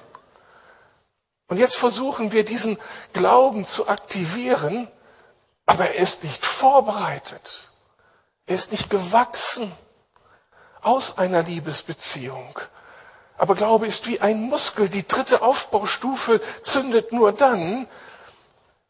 Und 1.47 1.57
jetzt 1.57 1.75
versuchen 1.75 2.31
wir 2.31 2.43
diesen 2.43 2.77
Glauben 3.13 3.65
zu 3.65 3.87
aktivieren, 3.87 4.87
aber 5.65 5.89
er 5.89 6.01
ist 6.01 6.23
nicht 6.23 6.43
vorbereitet. 6.43 7.69
Er 8.47 8.55
ist 8.55 8.71
nicht 8.71 8.89
gewachsen 8.89 9.71
aus 10.81 11.17
einer 11.17 11.43
Liebesbeziehung. 11.43 12.59
Aber 13.37 13.55
Glaube 13.55 13.87
ist 13.87 14.07
wie 14.07 14.21
ein 14.21 14.41
Muskel. 14.41 14.87
Die 14.87 15.07
dritte 15.07 15.41
Aufbaustufe 15.41 16.39
zündet 16.61 17.11
nur 17.11 17.31
dann, 17.31 17.87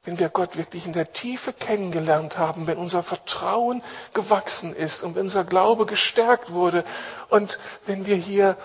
wenn 0.05 0.19
wir 0.19 0.29
Gott 0.29 0.55
wirklich 0.55 0.85
in 0.85 0.93
der 0.93 1.11
Tiefe 1.11 1.51
kennengelernt 1.51 2.37
haben, 2.37 2.67
wenn 2.67 2.77
unser 2.77 3.03
Vertrauen 3.03 3.83
gewachsen 4.13 4.75
ist 4.75 5.03
und 5.03 5.15
wenn 5.15 5.23
unser 5.23 5.43
Glaube 5.43 5.85
gestärkt 5.85 6.51
wurde 6.51 6.83
und 7.29 7.59
wenn 7.85 8.05
wir 8.05 8.15
hier 8.15 8.55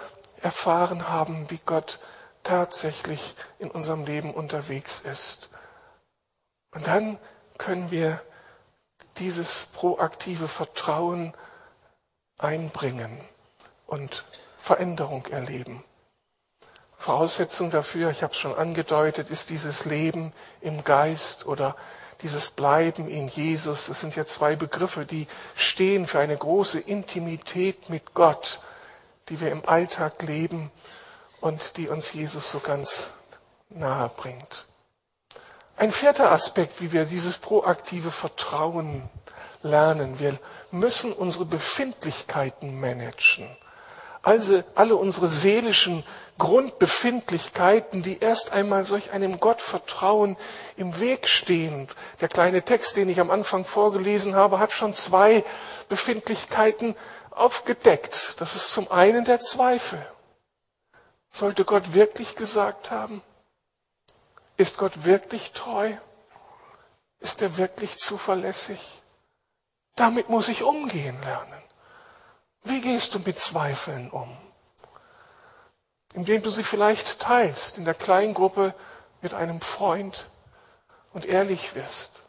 erfahren 0.42 1.08
haben, 1.08 1.50
wie 1.50 1.60
Gott 1.66 1.98
tatsächlich 2.42 3.34
in 3.58 3.70
unserem 3.70 4.04
Leben 4.04 4.32
unterwegs 4.32 5.00
ist. 5.00 5.50
Und 6.72 6.86
dann 6.86 7.18
können 7.58 7.90
wir 7.90 8.20
dieses 9.18 9.66
proaktive 9.66 10.48
Vertrauen 10.48 11.34
einbringen 12.38 13.20
und 13.86 14.24
Veränderung 14.56 15.26
erleben. 15.26 15.84
Voraussetzung 17.00 17.70
dafür, 17.70 18.10
ich 18.10 18.22
habe 18.22 18.34
es 18.34 18.38
schon 18.38 18.54
angedeutet, 18.54 19.30
ist 19.30 19.48
dieses 19.48 19.86
Leben 19.86 20.34
im 20.60 20.84
Geist 20.84 21.46
oder 21.46 21.74
dieses 22.20 22.50
Bleiben 22.50 23.08
in 23.08 23.26
Jesus. 23.26 23.86
Das 23.86 24.00
sind 24.00 24.16
ja 24.16 24.26
zwei 24.26 24.54
Begriffe, 24.54 25.06
die 25.06 25.26
stehen 25.54 26.06
für 26.06 26.18
eine 26.18 26.36
große 26.36 26.78
Intimität 26.78 27.88
mit 27.88 28.12
Gott, 28.12 28.60
die 29.30 29.40
wir 29.40 29.50
im 29.50 29.66
Alltag 29.66 30.22
leben 30.24 30.70
und 31.40 31.78
die 31.78 31.88
uns 31.88 32.12
Jesus 32.12 32.50
so 32.50 32.60
ganz 32.60 33.12
nahe 33.70 34.10
bringt. 34.14 34.66
Ein 35.78 35.92
vierter 35.92 36.30
Aspekt, 36.30 36.82
wie 36.82 36.92
wir 36.92 37.06
dieses 37.06 37.38
proaktive 37.38 38.10
Vertrauen 38.10 39.08
lernen. 39.62 40.18
Wir 40.18 40.38
müssen 40.70 41.14
unsere 41.14 41.46
Befindlichkeiten 41.46 42.78
managen. 42.78 43.48
Also 44.22 44.62
alle 44.74 44.96
unsere 44.96 45.28
seelischen 45.28 46.04
Grundbefindlichkeiten, 46.40 48.02
die 48.02 48.18
erst 48.18 48.52
einmal 48.52 48.84
solch 48.84 49.12
einem 49.12 49.38
Gottvertrauen 49.38 50.36
im 50.76 50.98
Weg 50.98 51.28
stehen. 51.28 51.86
Der 52.20 52.28
kleine 52.28 52.62
Text, 52.62 52.96
den 52.96 53.10
ich 53.10 53.20
am 53.20 53.30
Anfang 53.30 53.64
vorgelesen 53.64 54.34
habe, 54.34 54.58
hat 54.58 54.72
schon 54.72 54.94
zwei 54.94 55.44
Befindlichkeiten 55.88 56.96
aufgedeckt. 57.30 58.40
Das 58.40 58.56
ist 58.56 58.72
zum 58.72 58.90
einen 58.90 59.24
der 59.26 59.38
Zweifel. 59.38 60.04
Sollte 61.30 61.64
Gott 61.64 61.92
wirklich 61.92 62.34
gesagt 62.36 62.90
haben? 62.90 63.22
Ist 64.56 64.78
Gott 64.78 65.04
wirklich 65.04 65.52
treu? 65.52 65.92
Ist 67.20 67.42
er 67.42 67.58
wirklich 67.58 67.98
zuverlässig? 67.98 69.02
Damit 69.94 70.30
muss 70.30 70.48
ich 70.48 70.62
umgehen 70.62 71.20
lernen. 71.22 71.62
Wie 72.64 72.80
gehst 72.80 73.14
du 73.14 73.18
mit 73.18 73.38
Zweifeln 73.38 74.10
um? 74.10 74.34
Indem 76.14 76.42
du 76.42 76.50
sie 76.50 76.64
vielleicht 76.64 77.20
teilst 77.20 77.78
in 77.78 77.84
der 77.84 77.94
Kleingruppe 77.94 78.74
mit 79.22 79.34
einem 79.34 79.60
Freund 79.60 80.26
und 81.12 81.24
ehrlich 81.24 81.74
wirst. 81.74 82.20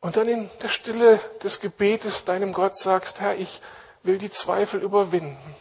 Und 0.00 0.16
dann 0.16 0.28
in 0.28 0.50
der 0.60 0.68
Stille 0.68 1.20
des 1.42 1.60
Gebetes 1.60 2.24
deinem 2.24 2.52
Gott 2.52 2.76
sagst, 2.76 3.20
Herr, 3.20 3.36
ich 3.36 3.60
will 4.02 4.18
die 4.18 4.30
Zweifel 4.30 4.80
überwinden. 4.80 5.54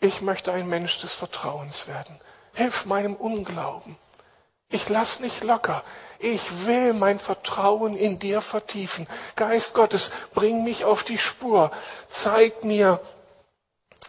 Ich 0.00 0.20
möchte 0.20 0.52
ein 0.52 0.68
Mensch 0.68 1.00
des 1.00 1.14
Vertrauens 1.14 1.88
werden. 1.88 2.20
Hilf 2.52 2.84
meinem 2.84 3.14
Unglauben. 3.14 3.96
Ich 4.70 4.88
lass 4.90 5.20
nicht 5.20 5.44
locker. 5.44 5.82
Ich 6.18 6.66
will 6.66 6.92
mein 6.92 7.18
Vertrauen 7.18 7.96
in 7.96 8.18
dir 8.18 8.42
vertiefen. 8.42 9.08
Geist 9.34 9.72
Gottes, 9.72 10.10
bring 10.34 10.62
mich 10.62 10.84
auf 10.84 11.04
die 11.04 11.18
Spur. 11.18 11.70
Zeig 12.08 12.64
mir, 12.64 13.00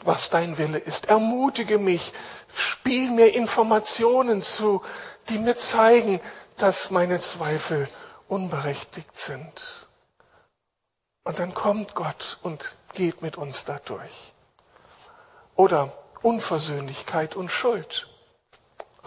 was 0.04 0.30
dein 0.30 0.58
Wille 0.58 0.78
ist. 0.78 1.08
Ermutige 1.08 1.78
mich. 1.78 2.14
Spiel 2.54 3.12
mir 3.12 3.34
Informationen 3.36 4.42
zu, 4.42 4.82
die 5.30 5.38
mir 5.38 5.56
zeigen, 5.56 6.20
dass 6.58 6.92
meine 6.92 7.20
Zweifel 7.20 7.90
unberechtigt 8.28 9.18
sind. 9.18 9.88
Und 11.24 11.40
dann 11.40 11.54
kommt 11.54 11.96
Gott 11.96 12.40
und 12.42 12.76
geht 12.94 13.22
mit 13.22 13.38
uns 13.38 13.66
dadurch. 13.66 14.34
Oder 15.56 15.94
Unversöhnlichkeit 16.22 17.36
und 17.36 17.50
Schuld. 17.50 18.08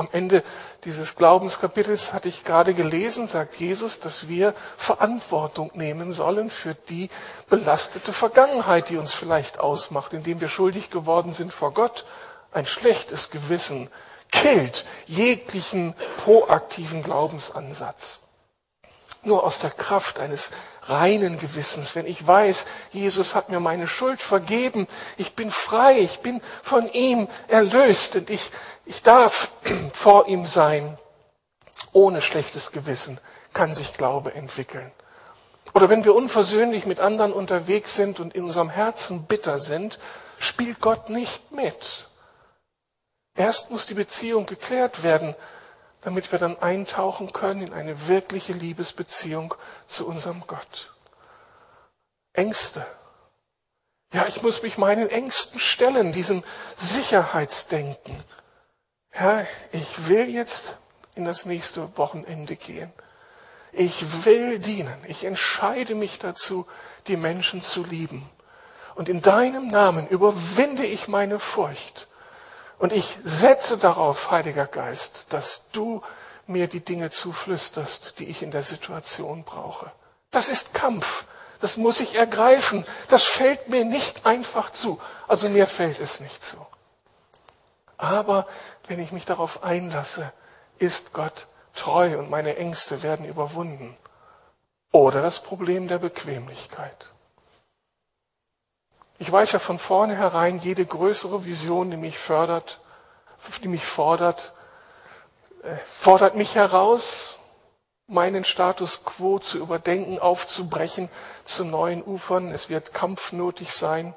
Am 0.03 0.09
Ende 0.11 0.43
dieses 0.85 1.15
Glaubenskapitels 1.15 2.13
hatte 2.13 2.27
ich 2.27 2.43
gerade 2.43 2.75
gelesen, 2.75 3.29
sagt 3.29 3.55
Jesus, 3.55 4.01
dass 4.01 4.27
wir 4.27 4.53
Verantwortung 4.77 5.71
nehmen 5.75 6.13
sollen 6.13 6.51
für 6.51 6.75
die 6.75 7.09
belastete 7.49 8.13
Vergangenheit, 8.13 8.89
die 8.89 8.97
uns 8.97 9.15
vielleicht 9.15 9.61
ausmacht, 9.61 10.13
indem 10.13 10.41
wir 10.41 10.49
schuldig 10.49 10.91
geworden 10.91 11.31
sind 11.31 11.53
vor 11.53 11.73
Gott. 11.73 12.05
Ein 12.51 12.67
schlechtes 12.67 13.31
Gewissen 13.31 13.89
killt 14.33 14.85
jeglichen 15.07 15.95
proaktiven 16.25 17.05
Glaubensansatz. 17.05 18.23
Nur 19.25 19.45
aus 19.45 19.61
der 19.61 19.71
Kraft 19.71 20.19
eines 20.19 20.51
reinen 20.83 21.39
Gewissens, 21.39 21.95
wenn 21.95 22.07
ich 22.07 22.27
weiß, 22.27 22.67
Jesus 22.91 23.35
hat 23.35 23.51
mir 23.51 23.61
meine 23.61 23.87
Schuld 23.87 24.21
vergeben, 24.21 24.89
ich 25.17 25.35
bin 25.35 25.51
frei, 25.51 25.99
ich 26.01 26.21
bin 26.21 26.41
von 26.63 26.91
ihm 26.93 27.29
erlöst 27.47 28.17
und 28.17 28.31
ich, 28.31 28.51
ich 28.85 29.03
darf 29.03 29.53
vor 29.93 30.27
ihm 30.27 30.45
sein, 30.45 30.99
ohne 31.93 32.21
schlechtes 32.21 32.73
Gewissen 32.73 33.21
kann 33.53 33.73
sich 33.73 33.93
Glaube 33.93 34.35
entwickeln. 34.35 34.91
Oder 35.75 35.89
wenn 35.89 36.05
wir 36.05 36.15
unversöhnlich 36.15 36.87
mit 36.87 37.01
anderen 37.01 37.33
unterwegs 37.33 37.95
sind 37.95 38.21
und 38.21 38.35
in 38.35 38.45
unserem 38.45 38.71
Herzen 38.71 39.27
bitter 39.27 39.59
sind, 39.59 39.99
spielt 40.39 40.81
Gott 40.81 41.09
nicht 41.09 41.53
mit. 41.53 42.09
Erst 43.35 43.71
muss 43.71 43.87
die 43.87 43.95
Beziehung 43.95 44.47
geklärt 44.47 45.03
werden, 45.03 45.35
damit 46.03 46.31
wir 46.31 46.39
dann 46.39 46.59
eintauchen 46.59 47.33
können 47.33 47.63
in 47.63 47.73
eine 47.73 48.09
wirkliche 48.09 48.53
Liebesbeziehung 48.53 49.55
zu 49.87 50.07
unserem 50.07 50.43
Gott. 50.47 50.93
Ängste. 52.33 52.85
Ja, 54.13 54.27
ich 54.27 54.43
muss 54.43 54.63
mich 54.63 54.77
meinen 54.77 55.09
Ängsten 55.09 55.59
stellen, 55.59 56.13
diesem 56.13 56.45
Sicherheitsdenken. 56.77 58.23
Herr, 59.09 59.47
ich 59.71 60.09
will 60.09 60.29
jetzt 60.29 60.79
in 61.15 61.25
das 61.25 61.47
nächste 61.47 61.97
Wochenende 61.97 62.57
gehen. 62.57 62.93
Ich 63.73 64.25
will 64.25 64.59
dienen. 64.59 64.97
Ich 65.07 65.25
entscheide 65.25 65.95
mich 65.95 66.19
dazu, 66.19 66.67
die 67.07 67.17
Menschen 67.17 67.61
zu 67.61 67.85
lieben. 67.85 68.29
Und 68.95 69.09
in 69.09 69.23
deinem 69.23 69.69
Namen 69.69 70.07
überwinde 70.09 70.85
ich 70.85 71.09
meine 71.09 71.39
Furcht. 71.39 72.09
Und 72.83 72.93
ich 72.93 73.17
setze 73.23 73.79
darauf, 73.79 74.33
Heiliger 74.33 74.67
Geist, 74.67 75.27
dass 75.29 75.71
du 75.71 76.03
mir 76.49 76.67
die 76.67 76.85
Dinge 76.85 77.11
zuflüsterst, 77.11 78.19
die 78.19 78.25
ich 78.25 78.43
in 78.43 78.51
der 78.51 78.65
Situation 78.65 79.45
brauche. 79.45 79.93
Das 80.33 80.49
ist 80.49 80.75
Kampf. 80.75 81.27
Das 81.61 81.77
muss 81.77 82.01
ich 82.01 82.17
ergreifen. 82.17 82.85
Das 83.07 83.23
fällt 83.23 83.69
mir 83.69 83.85
nicht 83.85 84.27
einfach 84.27 84.73
zu. 84.73 85.01
Also 85.29 85.49
mir 85.49 85.69
fällt 85.69 86.01
es 86.01 86.19
nicht 86.19 86.43
zu. 86.43 86.57
Aber 87.99 88.49
wenn 88.89 88.99
ich 88.99 89.13
mich 89.13 89.27
darauf 89.27 89.63
einlasse, 89.63 90.33
ist 90.81 91.13
Gott 91.13 91.47
treu 91.77 92.19
und 92.19 92.31
meine 92.31 92.57
Ängste 92.57 93.05
werden 93.05 93.27
überwunden. 93.27 93.97
Oder 94.91 95.23
das 95.23 95.39
Problem 95.39 95.87
der 95.87 95.99
Bequemlichkeit. 95.99 97.15
Ich 99.23 99.31
weiß 99.31 99.53
ja 99.53 99.61
von 99.61 99.79
vornherein, 99.79 100.59
jede 100.59 100.85
größere 100.85 101.45
Vision, 101.45 101.93
die 101.93 101.97
mich 101.97 102.19
fördert, 102.19 102.81
die 103.63 103.69
mich 103.69 103.87
fordert, 103.87 104.53
äh, 105.63 105.77
fordert 105.87 106.35
mich 106.35 106.57
heraus, 106.57 107.39
meinen 108.09 108.45
Status 108.45 109.05
quo 109.05 109.39
zu 109.39 109.59
überdenken, 109.59 110.19
aufzubrechen 110.19 111.09
zu 111.45 111.65
neuen 111.65 112.03
Ufern. 112.03 112.51
Es 112.51 112.69
wird 112.69 112.95
kampfnotig 112.95 113.73
sein. 113.73 114.13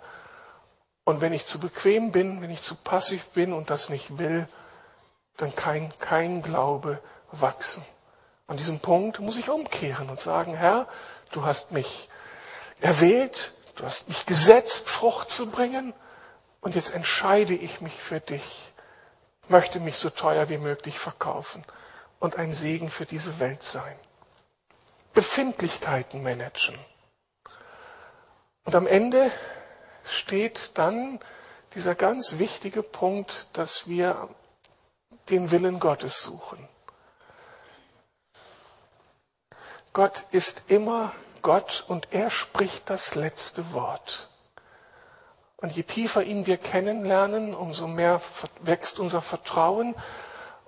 Und 1.03 1.21
wenn 1.21 1.33
ich 1.33 1.45
zu 1.45 1.59
bequem 1.59 2.11
bin, 2.11 2.41
wenn 2.41 2.49
ich 2.49 2.63
zu 2.63 2.73
passiv 2.73 3.27
bin 3.27 3.53
und 3.53 3.69
das 3.69 3.89
nicht 3.89 4.17
will, 4.17 4.47
dann 5.37 5.53
kann 5.53 5.93
kein 5.99 6.41
Glaube 6.41 6.99
wachsen. 7.31 7.85
An 8.47 8.57
diesem 8.57 8.79
Punkt 8.79 9.19
muss 9.19 9.37
ich 9.37 9.51
umkehren 9.51 10.09
und 10.09 10.19
sagen, 10.19 10.55
Herr, 10.55 10.87
du 11.31 11.45
hast 11.45 11.73
mich 11.73 12.09
erwählt, 12.81 13.51
du 13.75 13.83
hast 13.85 14.07
mich 14.07 14.25
gesetzt, 14.25 14.89
Frucht 14.89 15.29
zu 15.29 15.49
bringen, 15.49 15.93
und 16.65 16.73
jetzt 16.73 16.95
entscheide 16.95 17.53
ich 17.53 17.79
mich 17.81 17.93
für 17.93 18.19
dich, 18.19 18.73
möchte 19.47 19.79
mich 19.79 19.97
so 19.97 20.09
teuer 20.09 20.49
wie 20.49 20.57
möglich 20.57 20.97
verkaufen 20.97 21.63
und 22.19 22.38
ein 22.38 22.55
Segen 22.55 22.89
für 22.89 23.05
diese 23.05 23.39
Welt 23.39 23.61
sein. 23.61 23.95
Befindlichkeiten 25.13 26.23
managen. 26.23 26.75
Und 28.63 28.73
am 28.73 28.88
Ende 28.88 29.31
steht 30.03 30.71
dann 30.79 31.19
dieser 31.75 31.93
ganz 31.93 32.39
wichtige 32.39 32.81
Punkt, 32.81 33.47
dass 33.53 33.88
wir 33.88 34.29
den 35.29 35.51
Willen 35.51 35.79
Gottes 35.79 36.23
suchen. 36.23 36.67
Gott 39.93 40.23
ist 40.31 40.63
immer 40.71 41.13
Gott 41.45 41.86
und 41.88 42.08
er 42.10 42.31
spricht 42.31 42.89
das 42.89 43.13
letzte 43.13 43.71
Wort. 43.71 44.29
Und 45.58 45.73
je 45.73 45.84
tiefer 45.84 46.23
ihn 46.23 46.47
wir 46.47 46.58
kennenlernen, 46.58 47.53
umso 47.53 47.86
mehr 47.86 48.19
wächst 48.62 48.97
unser 48.97 49.21
Vertrauen 49.21 49.93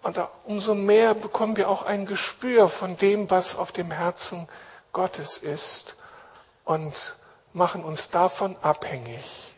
und 0.04 0.20
umso 0.46 0.76
mehr 0.76 1.16
bekommen 1.16 1.58
wir 1.58 1.68
auch 1.68 1.82
ein 1.82 2.06
Gespür 2.06 2.70
von 2.70 2.96
dem, 2.96 3.32
was 3.32 3.56
auf 3.56 3.72
dem 3.72 3.90
Herzen 3.90 4.48
Gottes 4.94 5.40
ist 5.40 5.98
und 6.64 7.16
machen 7.54 7.84
uns 7.84 8.12
davon 8.12 8.56
abhängig. 8.62 9.56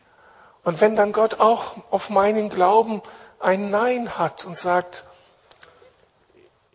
Und 0.64 0.80
wenn 0.80 0.96
dann 0.96 1.12
Gott 1.12 1.42
auch 1.42 1.76
auf 1.92 2.10
meinen 2.10 2.48
Glauben 2.48 3.02
ein 3.42 3.70
Nein 3.70 4.18
hat 4.18 4.46
und 4.46 4.58
sagt, 4.58 5.04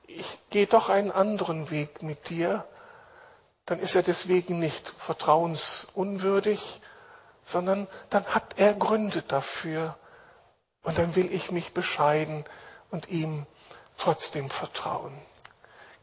ich 0.07 0.39
gehe 0.51 0.67
doch 0.67 0.91
einen 0.91 1.11
anderen 1.11 1.71
Weg 1.71 2.03
mit 2.03 2.29
dir, 2.29 2.67
dann 3.67 3.79
ist 3.79 3.95
er 3.95 4.03
deswegen 4.03 4.59
nicht 4.59 4.89
vertrauensunwürdig, 4.99 6.81
sondern 7.45 7.89
dann 8.11 8.27
hat 8.27 8.59
er 8.59 8.75
Gründe 8.75 9.23
dafür. 9.23 9.97
Und 10.83 10.99
dann 10.99 11.17
will 11.17 11.33
ich 11.33 11.51
mich 11.51 11.73
bescheiden 11.73 12.45
und 12.91 13.09
ihm 13.09 13.47
trotzdem 13.97 14.51
vertrauen. 14.51 15.17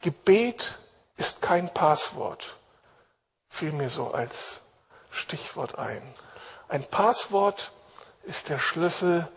Gebet 0.01 0.79
ist 1.17 1.43
kein 1.43 1.71
Passwort, 1.71 2.57
fiel 3.47 3.71
mir 3.73 3.91
so 3.91 4.11
als 4.11 4.61
Stichwort 5.11 5.77
ein. 5.77 6.01
Ein 6.67 6.83
Passwort 6.83 7.71
ist 8.23 8.49
der 8.49 8.57
Schlüssel, 8.57 9.27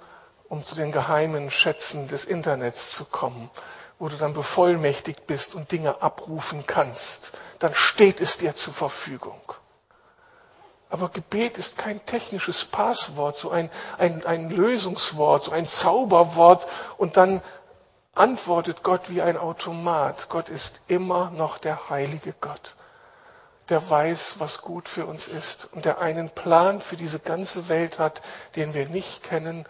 um 0.49 0.65
zu 0.65 0.77
den 0.77 0.93
geheimen 0.93 1.51
Schätzen 1.51 2.09
des 2.09 2.25
Internets 2.25 2.93
zu 2.93 3.05
kommen 3.05 3.51
wo 3.99 4.09
du 4.09 4.17
dann 4.17 4.33
bevollmächtigt 4.33 5.27
bist 5.27 5.55
und 5.55 5.71
Dinge 5.73 6.03
abrufen 6.03 6.67
kannst, 6.67 7.33
dann 7.59 7.75
steht 7.75 8.21
es 8.21 8.39
dir 8.39 8.55
zur 8.55 8.75
Verfügung. 8.75 9.41
Aber 10.91 11.09
Gebet 11.09 11.59
ist 11.59 11.77
kein 11.79 12.05
technisches 12.07 12.65
Passwort, 12.65 13.37
so 13.37 13.51
ein, 13.51 13.71
ein, 13.99 14.25
ein 14.27 14.51
Lösungswort, 14.51 15.45
so 15.45 15.51
ein 15.53 15.67
Zauberwort 15.67 16.67
und 16.99 17.17
dann 17.17 17.43
antwortet 18.15 18.83
Gott 18.83 19.11
wie 19.11 19.23
ein 19.23 19.37
Automat. 19.37 20.29
Gott 20.29 20.49
ist 20.49 20.83
immer 20.87 21.31
noch 21.31 21.59
der 21.59 21.91
heilige 21.91 22.33
Gott, 22.41 22.75
der 23.71 23.89
weiß, 23.91 24.37
was 24.39 24.61
gut 24.61 24.89
für 24.89 25.07
uns 25.07 25.27
ist 25.27 25.69
und 25.73 25.85
der 25.85 25.99
einen 25.99 26.31
Plan 26.31 26.81
für 26.81 26.97
diese 26.97 27.19
ganze 27.19 27.69
Welt 27.69 27.99
hat, 27.99 28.23
den 28.55 28.75
wir 28.75 28.89
nicht 28.89 29.25
kennen 29.25 29.67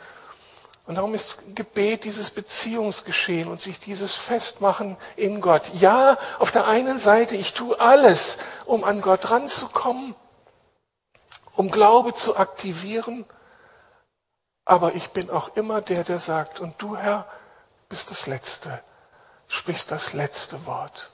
und 0.86 0.96
darum 0.96 1.14
ist 1.14 1.38
Gebet 1.54 2.04
dieses 2.04 2.30
Beziehungsgeschehen 2.30 3.48
und 3.48 3.58
sich 3.58 3.80
dieses 3.80 4.14
Festmachen 4.14 4.96
in 5.16 5.40
Gott. 5.40 5.70
Ja, 5.74 6.18
auf 6.38 6.50
der 6.50 6.66
einen 6.66 6.98
Seite, 6.98 7.36
ich 7.36 7.54
tue 7.54 7.78
alles, 7.80 8.38
um 8.66 8.84
an 8.84 9.00
Gott 9.00 9.30
ranzukommen, 9.30 10.14
um 11.56 11.70
Glaube 11.70 12.12
zu 12.12 12.36
aktivieren, 12.36 13.24
aber 14.66 14.94
ich 14.94 15.08
bin 15.10 15.30
auch 15.30 15.56
immer 15.56 15.80
der, 15.80 16.04
der 16.04 16.18
sagt, 16.18 16.60
und 16.60 16.74
du, 16.78 16.96
Herr, 16.96 17.26
bist 17.88 18.10
das 18.10 18.26
Letzte, 18.26 18.82
sprichst 19.48 19.90
das 19.90 20.12
letzte 20.12 20.66
Wort. 20.66 21.10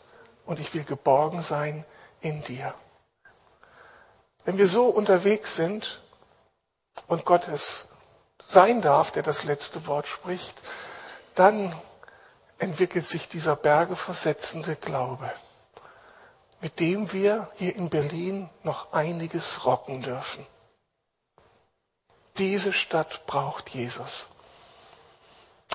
Und 0.46 0.58
ich 0.58 0.74
will 0.74 0.82
geborgen 0.82 1.42
sein 1.42 1.84
in 2.20 2.42
dir. 2.42 2.74
Wenn 4.44 4.58
wir 4.58 4.66
so 4.66 4.86
unterwegs 4.86 5.54
sind 5.54 6.00
und 7.06 7.24
Gott 7.24 7.46
es 7.46 7.89
sein 8.52 8.82
darf, 8.82 9.10
der 9.10 9.22
das 9.22 9.44
letzte 9.44 9.86
Wort 9.86 10.06
spricht, 10.06 10.60
dann 11.34 11.74
entwickelt 12.58 13.06
sich 13.06 13.28
dieser 13.28 13.56
bergeversetzende 13.56 14.76
Glaube, 14.76 15.30
mit 16.60 16.80
dem 16.80 17.12
wir 17.12 17.48
hier 17.56 17.74
in 17.76 17.88
Berlin 17.88 18.50
noch 18.62 18.92
einiges 18.92 19.64
rocken 19.64 20.02
dürfen. 20.02 20.46
Diese 22.38 22.72
Stadt 22.72 23.26
braucht 23.26 23.70
Jesus. 23.70 24.28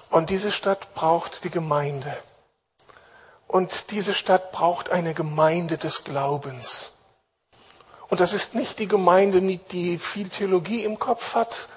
Und 0.09 0.29
diese 0.29 0.51
Stadt 0.51 0.93
braucht 0.93 1.43
die 1.43 1.49
Gemeinde. 1.49 2.15
Und 3.47 3.91
diese 3.91 4.13
Stadt 4.13 4.51
braucht 4.51 4.89
eine 4.89 5.13
Gemeinde 5.13 5.77
des 5.77 6.03
Glaubens. 6.03 6.93
Und 8.07 8.19
das 8.19 8.33
ist 8.33 8.53
nicht 8.53 8.79
die 8.79 8.87
Gemeinde, 8.87 9.41
die 9.41 9.97
viel 9.97 10.29
Theologie 10.29 10.83
im 10.83 10.99
Kopf 10.99 11.35
hat, 11.35 11.67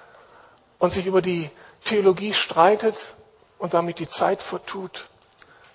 und 0.78 0.90
sich 0.90 1.06
über 1.06 1.22
die 1.22 1.50
Theologie 1.84 2.34
streitet 2.34 3.14
und 3.58 3.74
damit 3.74 3.98
die 3.98 4.08
Zeit 4.08 4.42
vertut, 4.42 5.08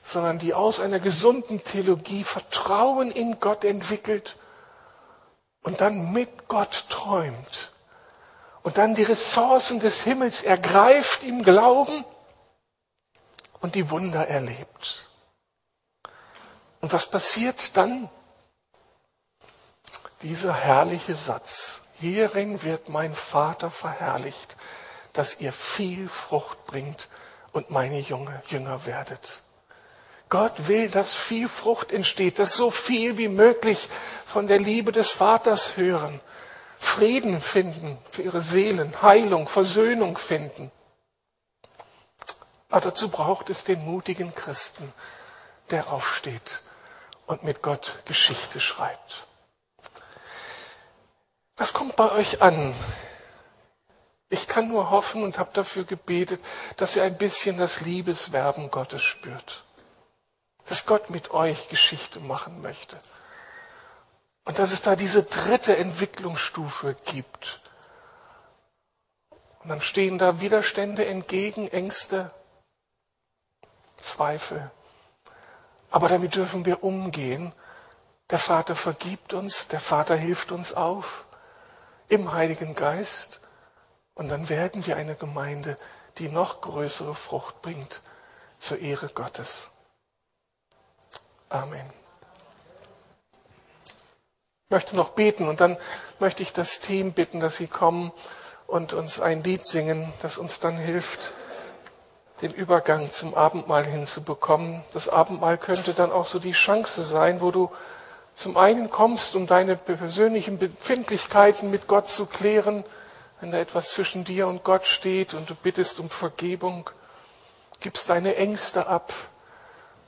sondern 0.03 0.39
die 0.39 0.53
aus 0.53 0.79
einer 0.79 0.99
gesunden 0.99 1.63
Theologie 1.63 2.23
Vertrauen 2.23 3.11
in 3.11 3.39
Gott 3.39 3.63
entwickelt 3.63 4.37
und 5.63 5.81
dann 5.81 6.11
mit 6.11 6.47
Gott 6.47 6.85
träumt 6.89 7.71
und 8.63 8.77
dann 8.77 8.95
die 8.95 9.03
Ressourcen 9.03 9.79
des 9.79 10.03
Himmels 10.03 10.43
ergreift 10.43 11.23
im 11.23 11.43
Glauben 11.43 12.05
und 13.61 13.75
die 13.75 13.89
Wunder 13.89 14.27
erlebt. 14.27 15.07
Und 16.81 16.91
was 16.91 17.09
passiert 17.09 17.77
dann? 17.77 18.09
Dieser 20.21 20.53
herrliche 20.53 21.15
Satz. 21.15 21.81
Hierin 21.99 22.63
wird 22.63 22.89
mein 22.89 23.13
Vater 23.13 23.69
verherrlicht, 23.69 24.57
dass 25.13 25.39
ihr 25.39 25.53
viel 25.53 26.09
Frucht 26.09 26.65
bringt 26.65 27.07
und 27.51 27.69
meine 27.69 27.99
Junge, 27.99 28.41
Jünger 28.47 28.85
werdet. 28.85 29.43
Gott 30.29 30.67
will, 30.67 30.89
dass 30.89 31.13
viel 31.13 31.47
Frucht 31.47 31.91
entsteht, 31.91 32.39
dass 32.39 32.55
so 32.55 32.71
viel 32.71 33.17
wie 33.17 33.27
möglich 33.27 33.87
von 34.25 34.47
der 34.47 34.59
Liebe 34.59 34.91
des 34.91 35.09
Vaters 35.09 35.77
hören, 35.77 36.19
Frieden 36.79 37.39
finden 37.39 37.97
für 38.11 38.23
ihre 38.23 38.41
Seelen, 38.41 39.01
Heilung, 39.01 39.47
Versöhnung 39.47 40.17
finden. 40.17 40.71
Aber 42.69 42.81
dazu 42.81 43.09
braucht 43.09 43.51
es 43.51 43.63
den 43.63 43.85
mutigen 43.85 44.33
Christen, 44.33 44.91
der 45.69 45.91
aufsteht 45.91 46.63
und 47.27 47.43
mit 47.43 47.61
Gott 47.61 47.99
Geschichte 48.05 48.59
schreibt. 48.59 49.27
Was 51.55 51.73
kommt 51.73 51.95
bei 51.95 52.11
euch 52.11 52.41
an, 52.41 52.73
ich 54.33 54.47
kann 54.47 54.67
nur 54.67 54.89
hoffen 54.89 55.23
und 55.23 55.37
habe 55.37 55.51
dafür 55.53 55.83
gebetet, 55.83 56.43
dass 56.77 56.95
ihr 56.95 57.03
ein 57.03 57.17
bisschen 57.17 57.57
das 57.59 57.81
Liebeswerben 57.81 58.71
Gottes 58.71 59.03
spürt. 59.03 59.63
Dass 60.65 60.87
Gott 60.87 61.11
mit 61.11 61.31
euch 61.31 61.69
Geschichte 61.69 62.19
machen 62.19 62.61
möchte. 62.61 62.97
Und 64.45 64.57
dass 64.57 64.71
es 64.71 64.81
da 64.81 64.95
diese 64.95 65.21
dritte 65.23 65.77
Entwicklungsstufe 65.77 66.95
gibt. 67.05 67.61
Und 69.59 69.69
dann 69.69 69.81
stehen 69.81 70.17
da 70.17 70.41
Widerstände 70.41 71.05
entgegen, 71.05 71.67
Ängste, 71.67 72.31
Zweifel. 73.97 74.71
Aber 75.91 76.09
damit 76.09 76.35
dürfen 76.35 76.65
wir 76.65 76.83
umgehen. 76.83 77.53
Der 78.31 78.39
Vater 78.39 78.75
vergibt 78.75 79.33
uns, 79.33 79.67
der 79.67 79.79
Vater 79.79 80.15
hilft 80.15 80.51
uns 80.51 80.73
auf 80.73 81.25
im 82.09 82.33
Heiligen 82.33 82.73
Geist. 82.73 83.42
Und 84.15 84.29
dann 84.29 84.49
werden 84.49 84.85
wir 84.85 84.95
eine 84.95 85.15
Gemeinde, 85.15 85.75
die 86.17 86.29
noch 86.29 86.61
größere 86.61 87.15
Frucht 87.15 87.61
bringt 87.61 88.01
zur 88.59 88.79
Ehre 88.79 89.09
Gottes. 89.09 89.69
Amen. 91.49 91.91
Ich 94.65 94.71
möchte 94.71 94.95
noch 94.95 95.09
beten 95.09 95.47
und 95.47 95.61
dann 95.61 95.77
möchte 96.19 96.41
ich 96.41 96.53
das 96.53 96.79
Team 96.79 97.13
bitten, 97.13 97.39
dass 97.39 97.57
sie 97.57 97.67
kommen 97.67 98.11
und 98.65 98.93
uns 98.93 99.19
ein 99.19 99.43
Lied 99.43 99.65
singen, 99.65 100.13
das 100.21 100.37
uns 100.37 100.59
dann 100.59 100.77
hilft, 100.77 101.31
den 102.41 102.53
Übergang 102.53 103.11
zum 103.11 103.35
Abendmahl 103.35 103.85
hinzubekommen. 103.85 104.83
Das 104.93 105.09
Abendmahl 105.09 105.57
könnte 105.57 105.93
dann 105.93 106.11
auch 106.11 106.25
so 106.25 106.39
die 106.39 106.53
Chance 106.53 107.03
sein, 107.03 107.41
wo 107.41 107.51
du 107.51 107.71
zum 108.33 108.57
einen 108.57 108.89
kommst, 108.89 109.35
um 109.35 109.45
deine 109.45 109.75
persönlichen 109.75 110.57
Befindlichkeiten 110.57 111.69
mit 111.69 111.87
Gott 111.87 112.09
zu 112.09 112.25
klären, 112.25 112.83
wenn 113.43 113.51
da 113.51 113.57
etwas 113.57 113.91
zwischen 113.91 114.23
dir 114.23 114.47
und 114.47 114.63
Gott 114.63 114.85
steht 114.85 115.33
und 115.33 115.49
du 115.49 115.53
bittest 115.53 115.99
um 115.99 116.09
Vergebung, 116.09 116.89
gibst 117.81 118.07
deine 118.07 118.37
Ängste 118.37 118.87
ab 118.87 119.11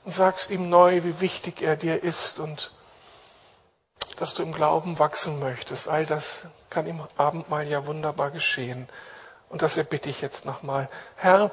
und 0.06 0.12
sagst 0.12 0.50
ihm 0.50 0.70
neu, 0.70 1.04
wie 1.04 1.20
wichtig 1.20 1.60
er 1.60 1.76
dir 1.76 2.02
ist 2.02 2.38
und 2.38 2.72
dass 4.16 4.32
du 4.32 4.42
im 4.42 4.52
Glauben 4.52 4.98
wachsen 4.98 5.38
möchtest. 5.38 5.86
All 5.86 6.06
das 6.06 6.46
kann 6.70 6.86
im 6.86 7.06
Abendmahl 7.18 7.68
ja 7.68 7.84
wunderbar 7.84 8.30
geschehen. 8.30 8.88
Und 9.50 9.60
das 9.60 9.76
erbitte 9.76 10.08
ich 10.08 10.22
jetzt 10.22 10.46
nochmal. 10.46 10.88
Herr, 11.16 11.50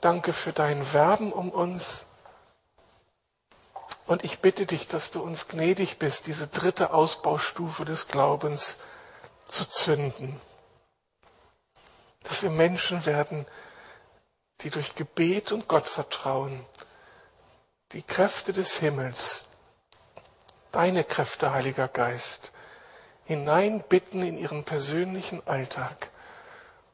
danke 0.00 0.32
für 0.32 0.52
dein 0.52 0.92
Werben 0.92 1.32
um 1.32 1.50
uns. 1.50 2.06
Und 4.08 4.24
ich 4.24 4.40
bitte 4.40 4.66
dich, 4.66 4.88
dass 4.88 5.12
du 5.12 5.22
uns 5.22 5.46
gnädig 5.46 6.00
bist, 6.00 6.26
diese 6.26 6.48
dritte 6.48 6.92
Ausbaustufe 6.92 7.84
des 7.84 8.08
Glaubens 8.08 8.78
zu 9.46 9.64
zünden. 9.70 10.40
Dass 12.22 12.42
wir 12.42 12.50
Menschen 12.50 13.06
werden, 13.06 13.46
die 14.60 14.70
durch 14.70 14.94
Gebet 14.94 15.52
und 15.52 15.68
Gottvertrauen 15.68 16.64
die 17.92 18.02
Kräfte 18.02 18.52
des 18.52 18.78
Himmels, 18.78 19.46
deine 20.70 21.02
Kräfte, 21.02 21.52
Heiliger 21.52 21.88
Geist, 21.88 22.52
hineinbitten 23.24 24.22
in 24.22 24.38
ihren 24.38 24.64
persönlichen 24.64 25.46
Alltag 25.46 26.10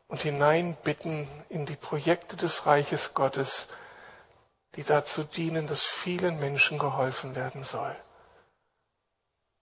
und 0.09 0.23
hineinbitten 0.23 1.29
in 1.49 1.67
die 1.67 1.77
Projekte 1.77 2.37
des 2.37 2.67
Reiches 2.67 3.15
Gottes, 3.15 3.69
die 4.77 4.85
dazu 4.85 5.25
dienen, 5.25 5.67
dass 5.67 5.83
vielen 5.83 6.39
Menschen 6.39 6.79
geholfen 6.79 7.35
werden 7.35 7.63
soll. 7.63 7.97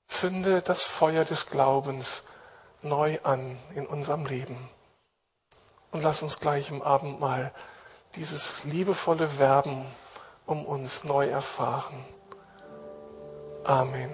Zünde 0.09 0.63
das 0.63 0.83
Feuer 0.83 1.25
des 1.25 1.47
Glaubens 1.47 2.25
neu 2.83 3.19
an 3.23 3.59
in 3.75 3.87
unserem 3.87 4.27
Leben. 4.27 4.69
Und 5.95 6.03
lass 6.03 6.23
uns 6.23 6.41
gleich 6.41 6.73
im 6.73 6.83
Abendmahl 6.83 7.53
dieses 8.17 8.65
liebevolle 8.65 9.39
Werben 9.39 9.87
um 10.45 10.67
uns 10.67 11.05
neu 11.05 11.29
erfahren. 11.29 12.05
Amen. 13.63 14.11